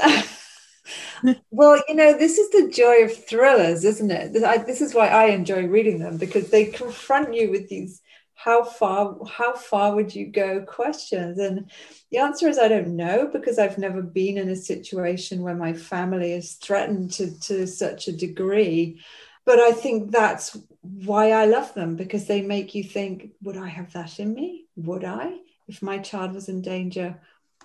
[1.50, 4.32] well, you know, this is the joy of thrillers, isn't it?
[4.32, 8.00] This is why I enjoy reading them because they confront you with these
[8.38, 11.40] how far how far would you go questions?
[11.40, 11.68] And
[12.12, 15.72] the answer is i don't know because i've never been in a situation where my
[15.72, 19.00] family is threatened to, to such a degree.
[19.44, 23.66] But i think that's why i love them because they make you think would i
[23.66, 24.66] have that in me?
[24.76, 25.38] Would i?
[25.66, 27.20] If my child was in danger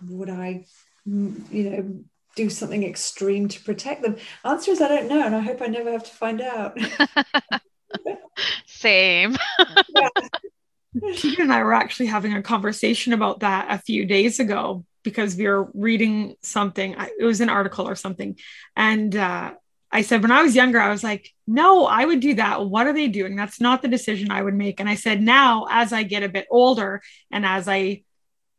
[0.08, 0.66] would i
[1.08, 2.04] mm, you know
[2.36, 4.16] do something extreme to protect them?
[4.44, 6.76] Answer is i don't know and i hope i never have to find out.
[8.66, 9.38] Same.
[9.96, 10.10] Yeah.
[10.94, 15.36] Tegan and I were actually having a conversation about that a few days ago because
[15.36, 16.96] we were reading something.
[17.20, 18.38] It was an article or something.
[18.76, 19.54] And uh,
[19.92, 22.66] I said, when I was younger, I was like, no, I would do that.
[22.66, 23.36] What are they doing?
[23.36, 24.80] That's not the decision I would make.
[24.80, 27.02] And I said, now, as I get a bit older
[27.32, 28.04] and as I,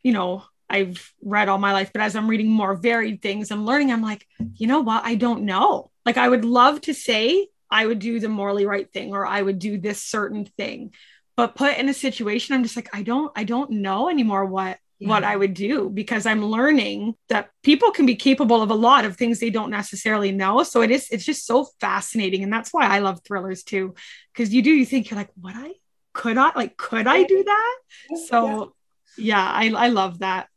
[0.02, 3.66] you know, I've read all my life, but as I'm reading more varied things and
[3.66, 5.04] learning, I'm like, you know what?
[5.04, 5.90] I don't know.
[6.04, 9.40] Like, I would love to say I would do the morally right thing or I
[9.40, 10.92] would do this certain thing
[11.36, 14.78] but put in a situation i'm just like i don't i don't know anymore what
[14.98, 15.08] yeah.
[15.08, 19.04] what i would do because i'm learning that people can be capable of a lot
[19.04, 20.62] of things they don't necessarily know.
[20.62, 22.42] So it is it's just so fascinating.
[22.42, 23.94] And that's why i love thrillers too
[24.32, 25.72] because you do you think you're like what i?
[26.12, 26.52] Could i?
[26.54, 27.78] Like could i do that?
[28.28, 28.74] So
[29.16, 30.48] yeah, yeah I, I love that.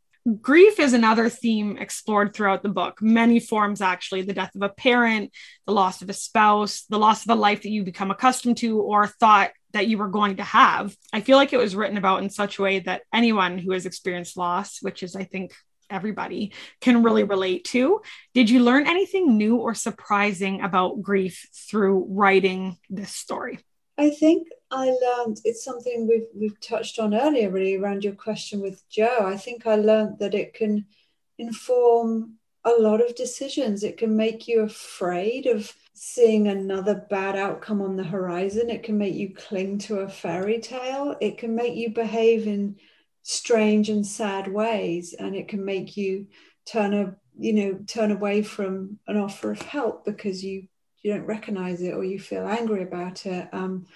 [0.42, 3.00] Grief is another theme explored throughout the book.
[3.00, 5.32] Many forms actually the death of a parent
[5.66, 8.80] the loss of a spouse the loss of a life that you become accustomed to
[8.80, 10.96] or thought that you were going to have.
[11.12, 13.86] I feel like it was written about in such a way that anyone who has
[13.86, 15.52] experienced loss, which is, I think,
[15.90, 18.00] everybody, can really relate to.
[18.34, 23.58] Did you learn anything new or surprising about grief through writing this story?
[23.96, 28.60] I think I learned it's something we've we've touched on earlier, really around your question
[28.60, 29.24] with Jo.
[29.24, 30.86] I think I learned that it can
[31.38, 33.82] inform a lot of decisions.
[33.82, 38.70] It can make you afraid of seeing another bad outcome on the horizon.
[38.70, 41.16] It can make you cling to a fairy tale.
[41.20, 42.76] It can make you behave in
[43.22, 46.28] strange and sad ways, and it can make you
[46.64, 50.68] turn a you know turn away from an offer of help because you
[51.02, 53.48] you don't recognize it or you feel angry about it.
[53.52, 53.86] Um,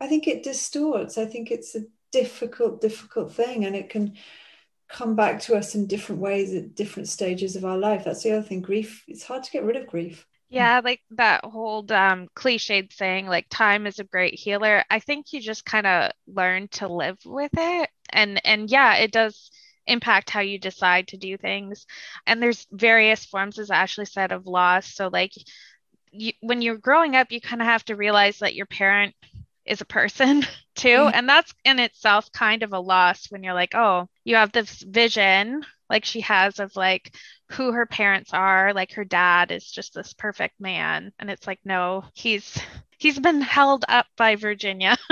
[0.00, 1.18] I think it distorts.
[1.18, 4.14] I think it's a difficult, difficult thing, and it can
[4.88, 8.04] come back to us in different ways at different stages of our life.
[8.04, 8.62] That's the other thing.
[8.62, 9.04] Grief.
[9.08, 10.26] It's hard to get rid of grief.
[10.50, 14.82] Yeah, like that whole um, cliched saying, like time is a great healer.
[14.90, 19.12] I think you just kind of learn to live with it, and and yeah, it
[19.12, 19.50] does
[19.86, 21.86] impact how you decide to do things.
[22.26, 24.94] And there's various forms, as Ashley said, of loss.
[24.94, 25.32] So like,
[26.12, 29.14] you, when you're growing up, you kind of have to realize that your parent
[29.66, 30.42] is a person
[30.74, 31.14] too, mm-hmm.
[31.14, 34.82] and that's in itself kind of a loss when you're like, oh, you have this
[34.82, 37.14] vision like she has of like
[37.50, 38.72] who her parents are.
[38.74, 41.12] Like her dad is just this perfect man.
[41.18, 42.58] And it's like no he's
[42.98, 44.96] he's been held up by virginia.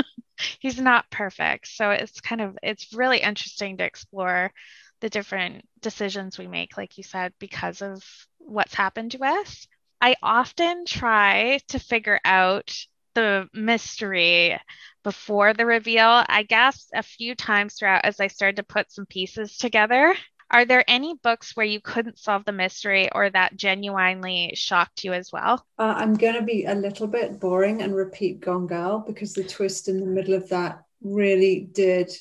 [0.61, 1.67] He's not perfect.
[1.67, 4.53] So it's kind of it's really interesting to explore
[5.01, 8.03] the different decisions we make like you said because of
[8.39, 9.67] what's happened to us.
[10.01, 12.71] I often try to figure out
[13.15, 14.61] the mystery
[15.03, 19.07] before the reveal i guess a few times throughout as i started to put some
[19.07, 20.15] pieces together
[20.51, 25.13] are there any books where you couldn't solve the mystery or that genuinely shocked you
[25.13, 25.65] as well?
[25.79, 29.45] Uh, I'm going to be a little bit boring and repeat Gone Girl because the
[29.45, 32.13] twist in the middle of that really did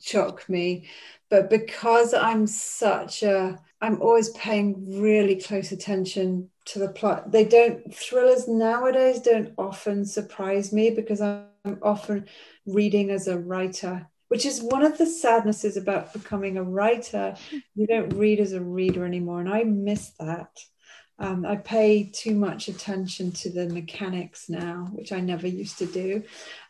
[0.00, 0.88] shock me.
[1.28, 7.30] But because I'm such a, I'm always paying really close attention to the plot.
[7.30, 12.26] They don't, thrillers nowadays don't often surprise me because I'm often
[12.64, 17.34] reading as a writer which is one of the sadnesses about becoming a writer.
[17.74, 20.58] You don't read as a reader anymore, and I miss that.
[21.18, 25.86] Um, I pay too much attention to the mechanics now, which I never used to
[25.86, 26.22] do.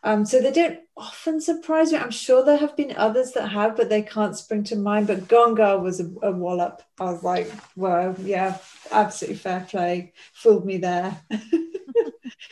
[0.03, 1.97] Um, so they don't often surprise me.
[1.97, 5.07] I'm sure there have been others that have, but they can't spring to mind.
[5.07, 6.81] But Gone Girl was a, a wallop.
[6.97, 8.57] I was like, whoa, yeah,
[8.89, 10.13] absolutely fair play.
[10.33, 11.19] Fooled me there.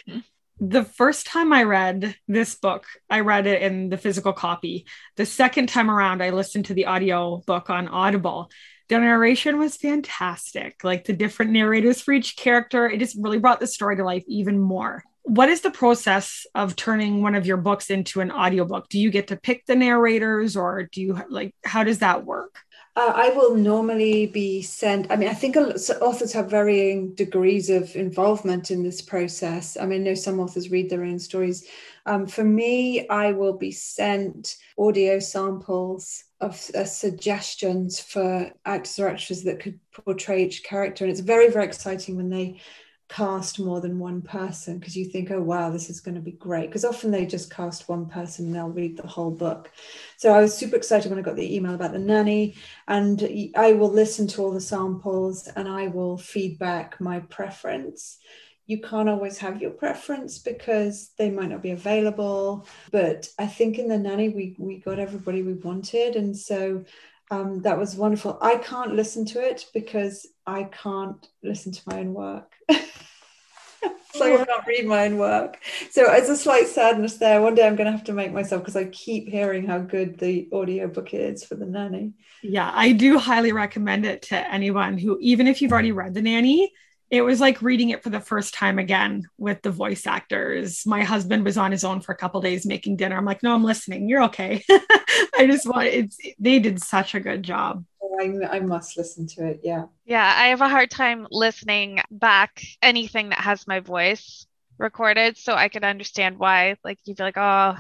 [0.60, 4.86] the first time I read this book, I read it in the physical copy.
[5.18, 8.50] The second time around, I listened to the audio book on Audible.
[8.88, 10.84] The narration was fantastic.
[10.84, 14.24] Like the different narrators for each character, it just really brought the story to life
[14.28, 15.04] even more.
[15.24, 18.88] What is the process of turning one of your books into an audiobook?
[18.90, 22.60] Do you get to pick the narrators or do you like how does that work?
[22.98, 25.12] Uh, I will normally be sent.
[25.12, 29.76] I mean, I think authors have varying degrees of involvement in this process.
[29.76, 31.68] I mean, I know some authors read their own stories.
[32.06, 39.10] Um, for me, I will be sent audio samples of uh, suggestions for actors or
[39.10, 41.04] actresses that could portray each character.
[41.04, 42.62] And it's very, very exciting when they
[43.08, 46.32] cast more than one person because you think, oh, wow, this is going to be
[46.32, 46.68] great.
[46.68, 49.72] Because often they just cast one person and they'll read the whole book.
[50.18, 52.56] So I was super excited when I got the email about the nanny.
[52.88, 58.18] And I will listen to all the samples and I will feedback my preference.
[58.66, 62.68] You can't always have your preference because they might not be available.
[62.92, 66.16] But I think in the nanny, we, we got everybody we wanted.
[66.16, 66.84] And so
[67.30, 68.40] um, that was wonderful.
[68.42, 72.55] I can't listen to it because I can't listen to my own work.
[72.70, 75.60] So I can't read my own work.
[75.92, 77.42] So it's a slight sadness there.
[77.42, 80.18] One day I'm going to have to make myself because I keep hearing how good
[80.18, 82.14] the audiobook is for the nanny.
[82.42, 86.22] Yeah, I do highly recommend it to anyone who, even if you've already read the
[86.22, 86.72] nanny,
[87.12, 90.86] it was like reading it for the first time again with the voice actors.
[90.86, 93.16] My husband was on his own for a couple days making dinner.
[93.16, 94.10] I'm like, no, I'm listening.
[94.10, 94.64] You're okay.
[94.70, 97.86] I just want it's they did such a good job.
[98.20, 99.62] I, I must listen to it.
[99.64, 99.86] Yeah.
[100.06, 104.46] Yeah, I have a hard time listening back anything that has my voice
[104.78, 106.76] recorded, so I could understand why.
[106.84, 107.78] Like you'd be like, oh,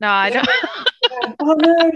[0.00, 0.48] no, I don't.
[1.40, 1.90] oh no,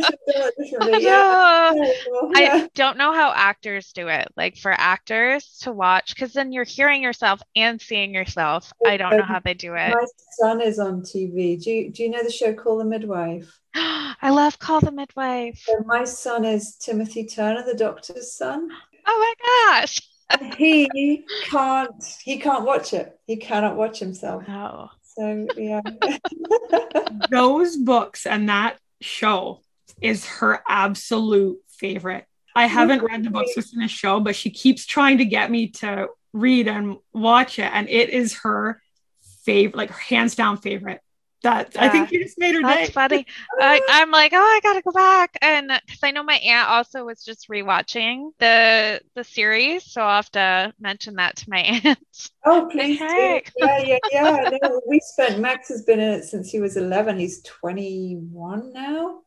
[0.98, 1.72] yeah.
[1.74, 4.28] Oh, I don't know how actors do it.
[4.36, 8.72] Like for actors to watch, because then you're hearing yourself and seeing yourself.
[8.84, 9.90] Oh, I don't know um, how they do it.
[9.90, 10.06] My
[10.38, 11.62] son is on TV.
[11.62, 13.60] Do you, do you know the show Call the Midwife?
[13.74, 15.62] I love Call the Midwife.
[15.66, 18.68] So my son is Timothy Turner, the doctor's son.
[19.06, 20.00] Oh my gosh.
[20.56, 23.18] he can't he can't watch it.
[23.26, 24.44] He cannot watch himself.
[24.48, 24.88] Oh.
[25.02, 25.82] So yeah.
[27.30, 29.60] Those books and that show
[30.00, 32.26] is her absolute favorite.
[32.54, 35.68] I haven't read the books within the show, but she keeps trying to get me
[35.68, 37.70] to read and watch it.
[37.72, 38.80] And it is her
[39.44, 41.00] favorite, like hands down favorite
[41.42, 41.84] that yeah.
[41.84, 42.92] I think you just made her That's day.
[42.92, 43.26] funny.
[43.60, 47.04] I, am like, oh, I gotta go back, and because I know my aunt also
[47.04, 51.98] was just rewatching the the series, so I'll have to mention that to my aunt.
[52.44, 53.42] Oh, please hey.
[53.56, 54.50] Yeah, yeah, yeah.
[54.62, 55.40] no, we spent.
[55.40, 57.18] Max has been in it since he was 11.
[57.18, 59.20] He's 21 now.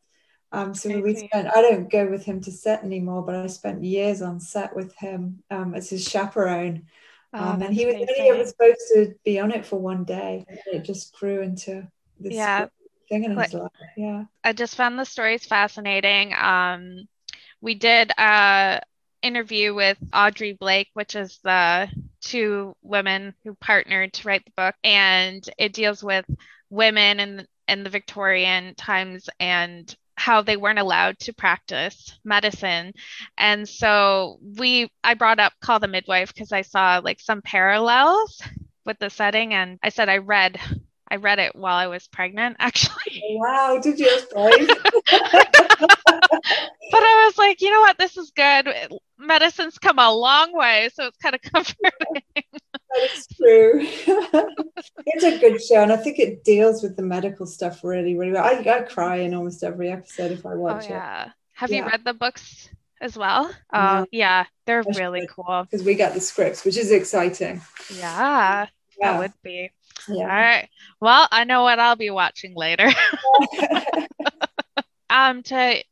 [0.52, 1.00] Um, so okay.
[1.00, 1.48] we spent.
[1.48, 4.94] I don't go with him to set anymore, but I spent years on set with
[4.94, 6.86] him um, as his chaperone.
[7.32, 10.46] Oh, um, and he was only ever supposed to be on it for one day.
[10.72, 11.86] It just grew into
[12.20, 12.66] this yeah.
[13.08, 13.70] thing in his life.
[13.96, 14.24] Yeah.
[14.44, 16.34] I just found the stories fascinating.
[16.34, 17.08] Um,
[17.60, 18.80] we did a
[19.22, 21.88] interview with Audrey Blake, which is the
[22.20, 26.24] two women who partnered to write the book, and it deals with
[26.70, 32.92] women in in the Victorian times and how they weren't allowed to practice medicine.
[33.36, 38.40] And so we I brought up Call the Midwife because I saw like some parallels
[38.84, 40.58] with the setting and I said I read
[41.08, 43.22] I read it while I was pregnant, actually.
[43.30, 44.10] Wow, did you?
[44.32, 44.42] but
[46.92, 47.98] I was like, you know what?
[47.98, 48.68] This is good.
[49.18, 52.22] Medicine's come a long way, so it's kind of comforting.
[52.34, 53.80] that is true.
[55.06, 58.32] it's a good show, and I think it deals with the medical stuff really, really
[58.32, 58.44] well.
[58.44, 61.26] I, I cry in almost every episode if I oh, watch oh, yeah.
[61.26, 61.32] it.
[61.54, 61.84] Have yeah.
[61.84, 62.68] you read the books
[63.00, 63.50] as well?
[63.72, 64.04] Uh.
[64.10, 65.66] Yeah, they're really cool.
[65.70, 67.62] Because we got the scripts, which is exciting.
[67.94, 68.66] Yeah,
[68.98, 69.12] yeah.
[69.12, 69.70] that would be.
[70.08, 70.22] Yeah.
[70.22, 70.68] All right.
[71.00, 72.90] Well, I know what I'll be watching later.
[75.10, 75.82] um, to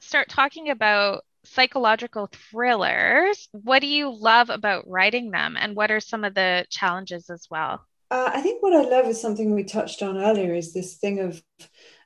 [0.00, 6.00] start talking about psychological thrillers, what do you love about writing them, and what are
[6.00, 7.84] some of the challenges as well?
[8.10, 11.20] Uh, I think what I love is something we touched on earlier is this thing
[11.20, 11.42] of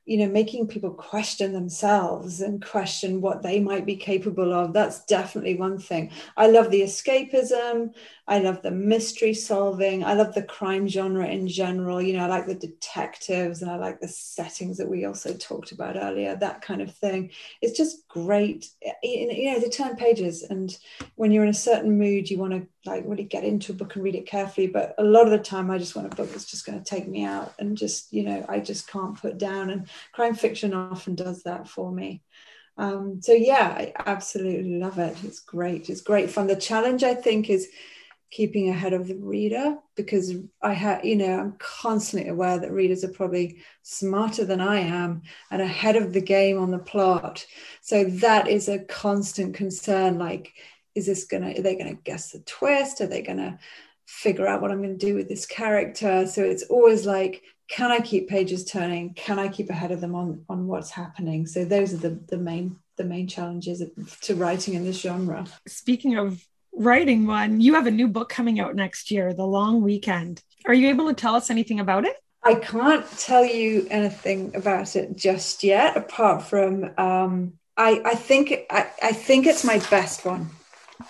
[0.09, 5.05] you know making people question themselves and question what they might be capable of that's
[5.05, 6.11] definitely one thing.
[6.37, 7.95] I love the escapism.
[8.27, 10.05] I love the mystery solving.
[10.05, 12.01] I love the crime genre in general.
[12.01, 15.73] You know i like the detectives and i like the settings that we also talked
[15.73, 17.31] about earlier that kind of thing.
[17.63, 18.67] It's just great.
[19.03, 20.77] You know they turn pages and
[21.17, 23.95] when you're in a certain mood you want to like really get into a book
[23.95, 26.31] and read it carefully but a lot of the time i just want a book
[26.31, 29.39] that's just going to take me out and just you know i just can't put
[29.39, 29.71] down.
[29.71, 32.23] And crime fiction often does that for me.
[32.77, 35.17] Um, so yeah i absolutely love it.
[35.25, 35.91] It's great.
[35.91, 36.47] It's great fun.
[36.47, 37.69] The challenge i think is
[38.31, 43.03] keeping ahead of the reader because i have you know i'm constantly aware that readers
[43.03, 47.47] are probably smarter than i am and ahead of the game on the plot.
[47.81, 50.53] So that is a constant concern like
[50.95, 53.01] is this gonna are they gonna guess the twist?
[53.01, 53.59] Are they gonna
[54.09, 56.27] figure out what i'm gonna do with this character.
[56.27, 59.13] So it's always like can i keep pages turning?
[59.15, 61.47] Can i keep ahead of them on on what's happening?
[61.47, 63.83] So those are the the main the main challenges
[64.23, 65.47] to writing in this genre.
[65.67, 66.43] Speaking of
[66.73, 70.43] writing one you have a new book coming out next year the long weekend.
[70.67, 72.17] Are you able to tell us anything about it?
[72.43, 78.55] I can't tell you anything about it just yet, apart from um, I, I think
[78.71, 80.51] I, I think it's my best one.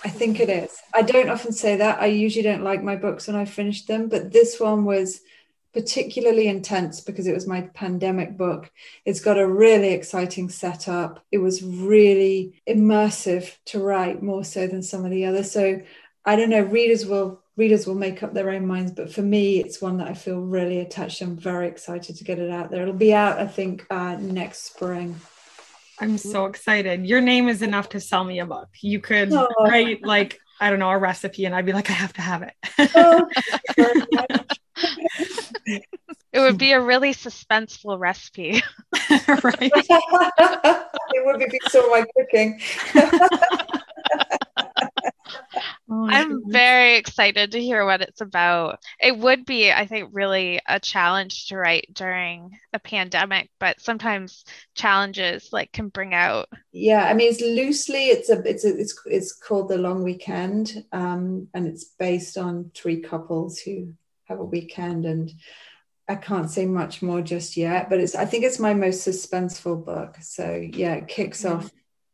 [0.04, 0.76] I think it is.
[0.94, 2.00] I don't often say that.
[2.00, 5.20] I usually don't like my books when I finish them, but this one was
[5.72, 8.70] particularly intense because it was my pandemic book.
[9.04, 11.24] It's got a really exciting setup.
[11.30, 15.50] It was really immersive to write more so than some of the others.
[15.50, 15.80] So
[16.24, 19.58] I don't know, readers will readers will make up their own minds, but for me,
[19.58, 21.20] it's one that I feel really attached.
[21.20, 22.82] I'm very excited to get it out there.
[22.82, 25.16] It'll be out, I think, uh, next spring.
[26.00, 27.06] I'm so excited.
[27.06, 28.68] Your name is enough to sell me a book.
[28.80, 29.48] You could oh.
[29.60, 32.42] write like I don't know a recipe, and I'd be like, I have to have
[32.42, 32.52] it.
[32.94, 33.28] oh,
[36.32, 39.60] it would be a really suspenseful recipe, right?
[39.60, 42.60] it would be so my cooking.
[45.90, 46.52] Oh I'm goodness.
[46.52, 48.80] very excited to hear what it's about.
[49.00, 54.44] It would be, I think, really a challenge to write during a pandemic, but sometimes
[54.74, 56.48] challenges like can bring out.
[56.72, 60.84] Yeah, I mean, it's loosely, it's a, it's a, it's it's called the Long Weekend,
[60.92, 65.32] um, and it's based on three couples who have a weekend, and
[66.06, 67.88] I can't say much more just yet.
[67.88, 70.16] But it's, I think it's my most suspenseful book.
[70.20, 71.60] So yeah, it kicks mm-hmm.
[71.60, 71.72] off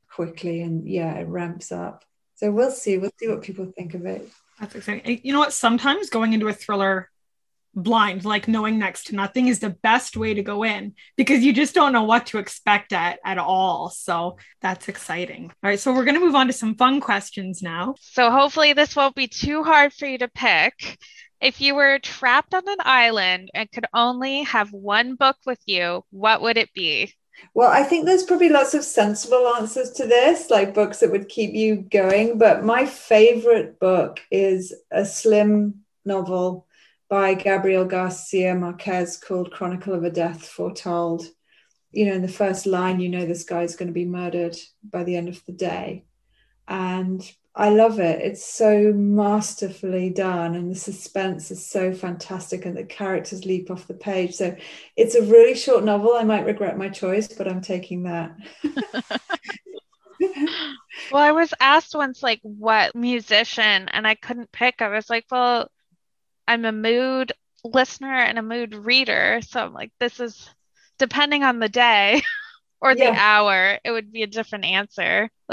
[0.09, 2.05] quickly, and yeah, it ramps up.
[2.37, 2.99] So we'll see.
[2.99, 4.29] We'll see what people think of it.
[4.61, 5.21] That's exciting.
[5.23, 5.53] You know what?
[5.53, 7.11] Sometimes going into a thriller
[7.75, 11.53] blind, like knowing next to nothing, is the best way to go in because you
[11.53, 13.91] just don't know what to expect at, at all.
[13.91, 15.45] So that's exciting.
[15.45, 15.81] All right.
[15.81, 17.95] So we're going to move on to some fun questions now.
[18.01, 20.99] So hopefully this won't be too hard for you to pick.
[21.41, 26.05] If you were trapped on an island and could only have one book with you,
[26.11, 27.13] what would it be?
[27.53, 31.29] Well, I think there's probably lots of sensible answers to this, like books that would
[31.29, 32.39] keep you going.
[32.39, 36.67] But my favorite book is a slim novel
[37.09, 41.27] by Gabriel Garcia Marquez called Chronicle of a Death Foretold.
[41.93, 45.05] You know, in the first line, you know this guy's going to be murdered by
[45.05, 46.05] the end of the day.
[46.67, 47.23] And
[47.57, 48.21] I love it.
[48.21, 53.87] It's so masterfully done, and the suspense is so fantastic, and the characters leap off
[53.87, 54.35] the page.
[54.35, 54.57] So
[54.97, 56.15] it's a really short novel.
[56.15, 58.37] I might regret my choice, but I'm taking that.
[61.13, 64.83] well, I was asked once, like, what musician, and I couldn't pick.
[64.83, 65.71] I was like, well,
[66.49, 67.33] I'm a mood
[67.63, 69.41] listener and a mood reader.
[69.47, 70.51] So I'm like, this is
[70.99, 72.23] depending on the day
[72.81, 73.17] or the yeah.
[73.17, 75.31] hour, it would be a different answer.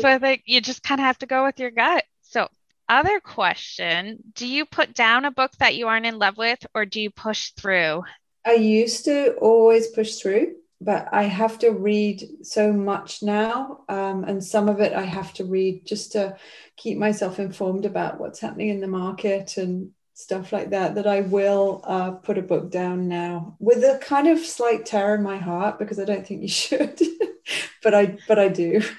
[0.00, 2.04] so I think you just kind of have to go with your gut.
[2.22, 2.48] So,
[2.88, 6.84] other question Do you put down a book that you aren't in love with, or
[6.84, 8.02] do you push through?
[8.46, 13.84] I used to always push through, but I have to read so much now.
[13.88, 16.36] Um, and some of it I have to read just to
[16.76, 21.20] keep myself informed about what's happening in the market and stuff like that that I
[21.20, 25.36] will uh, put a book down now with a kind of slight terror in my
[25.36, 26.98] heart because I don't think you should,
[27.82, 28.80] but I but I do.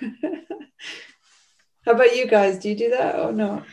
[1.85, 2.59] How about you guys?
[2.59, 3.63] Do you do that or not?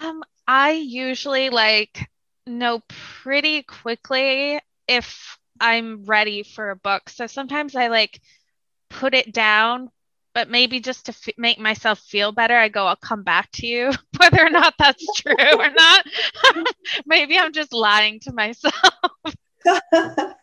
[0.00, 2.08] Um, I usually like
[2.46, 7.08] know pretty quickly if I'm ready for a book.
[7.08, 8.20] So sometimes I like
[8.90, 9.90] put it down,
[10.36, 13.66] but maybe just to f- make myself feel better, I go, I'll come back to
[13.66, 16.06] you, whether or not that's true or not.
[17.06, 18.74] maybe I'm just lying to myself.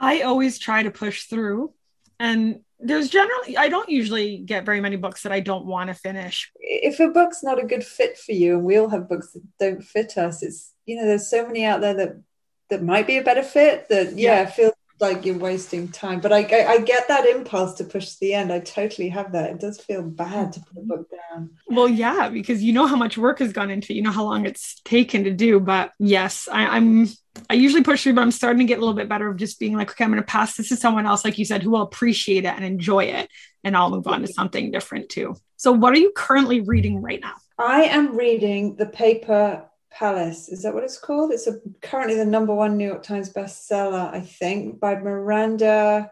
[0.00, 1.72] I always try to push through.
[2.18, 5.94] And there's generally i don't usually get very many books that i don't want to
[5.94, 9.32] finish if a book's not a good fit for you and we all have books
[9.32, 12.20] that don't fit us it's you know there's so many out there that
[12.68, 14.46] that might be a better fit that yeah, yeah.
[14.46, 14.72] feel
[15.04, 16.20] like you're wasting time.
[16.20, 18.52] But I, I, I get that impulse to push to the end.
[18.52, 19.50] I totally have that.
[19.50, 21.50] It does feel bad to put a book down.
[21.66, 23.96] Well, yeah, because you know how much work has gone into it.
[23.96, 25.60] You know how long it's taken to do.
[25.60, 27.06] But yes, I, I'm
[27.50, 29.58] I usually push through, but I'm starting to get a little bit better of just
[29.58, 31.70] being like, okay, I'm going to pass this to someone else, like you said, who
[31.70, 33.28] will appreciate it and enjoy it.
[33.64, 35.34] And I'll move on to something different too.
[35.56, 37.34] So, what are you currently reading right now?
[37.58, 40.48] I am reading The Paper Palace.
[40.48, 41.32] Is that what it's called?
[41.32, 46.10] It's a, currently the number one New York Times bestseller, I think, by Miranda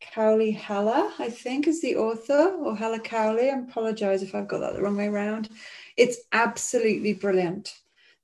[0.00, 3.50] Cowley Heller, I think is the author, or Heller Cowley.
[3.50, 5.48] I apologize if I've got that the wrong way around.
[5.96, 7.74] It's absolutely brilliant.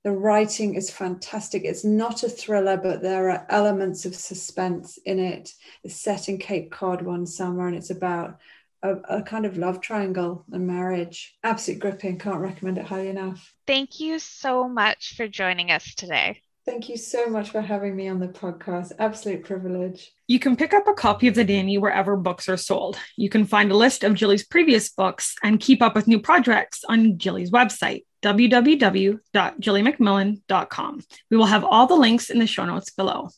[0.03, 1.63] The writing is fantastic.
[1.63, 5.53] It's not a thriller, but there are elements of suspense in it.
[5.83, 8.39] It's set in Cape Cod one summer, and it's about
[8.83, 11.35] a, a, kind of love triangle and marriage.
[11.43, 12.19] Absolute gripping.
[12.19, 13.53] Can't recommend it highly enough.
[13.67, 16.41] Thank you so much for joining us today.
[16.63, 18.91] Thank you so much for having me on the podcast.
[18.99, 20.11] Absolute privilege.
[20.27, 22.99] You can pick up a copy of The Nanny wherever books are sold.
[23.17, 26.83] You can find a list of Gilly's previous books and keep up with new projects
[26.87, 31.01] on Gilly's website, www.gillymacmillan.com.
[31.31, 33.29] We will have all the links in the show notes below.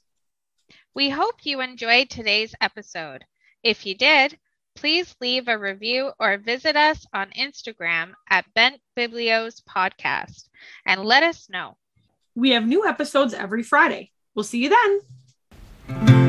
[0.94, 3.24] We hope you enjoyed today's episode.
[3.64, 4.38] If you did,
[4.76, 10.50] please leave a review or visit us on Instagram at Bent Biblios Podcast
[10.86, 11.78] and let us know.
[12.36, 14.12] We have new episodes every Friday.
[14.36, 16.23] We'll see you then.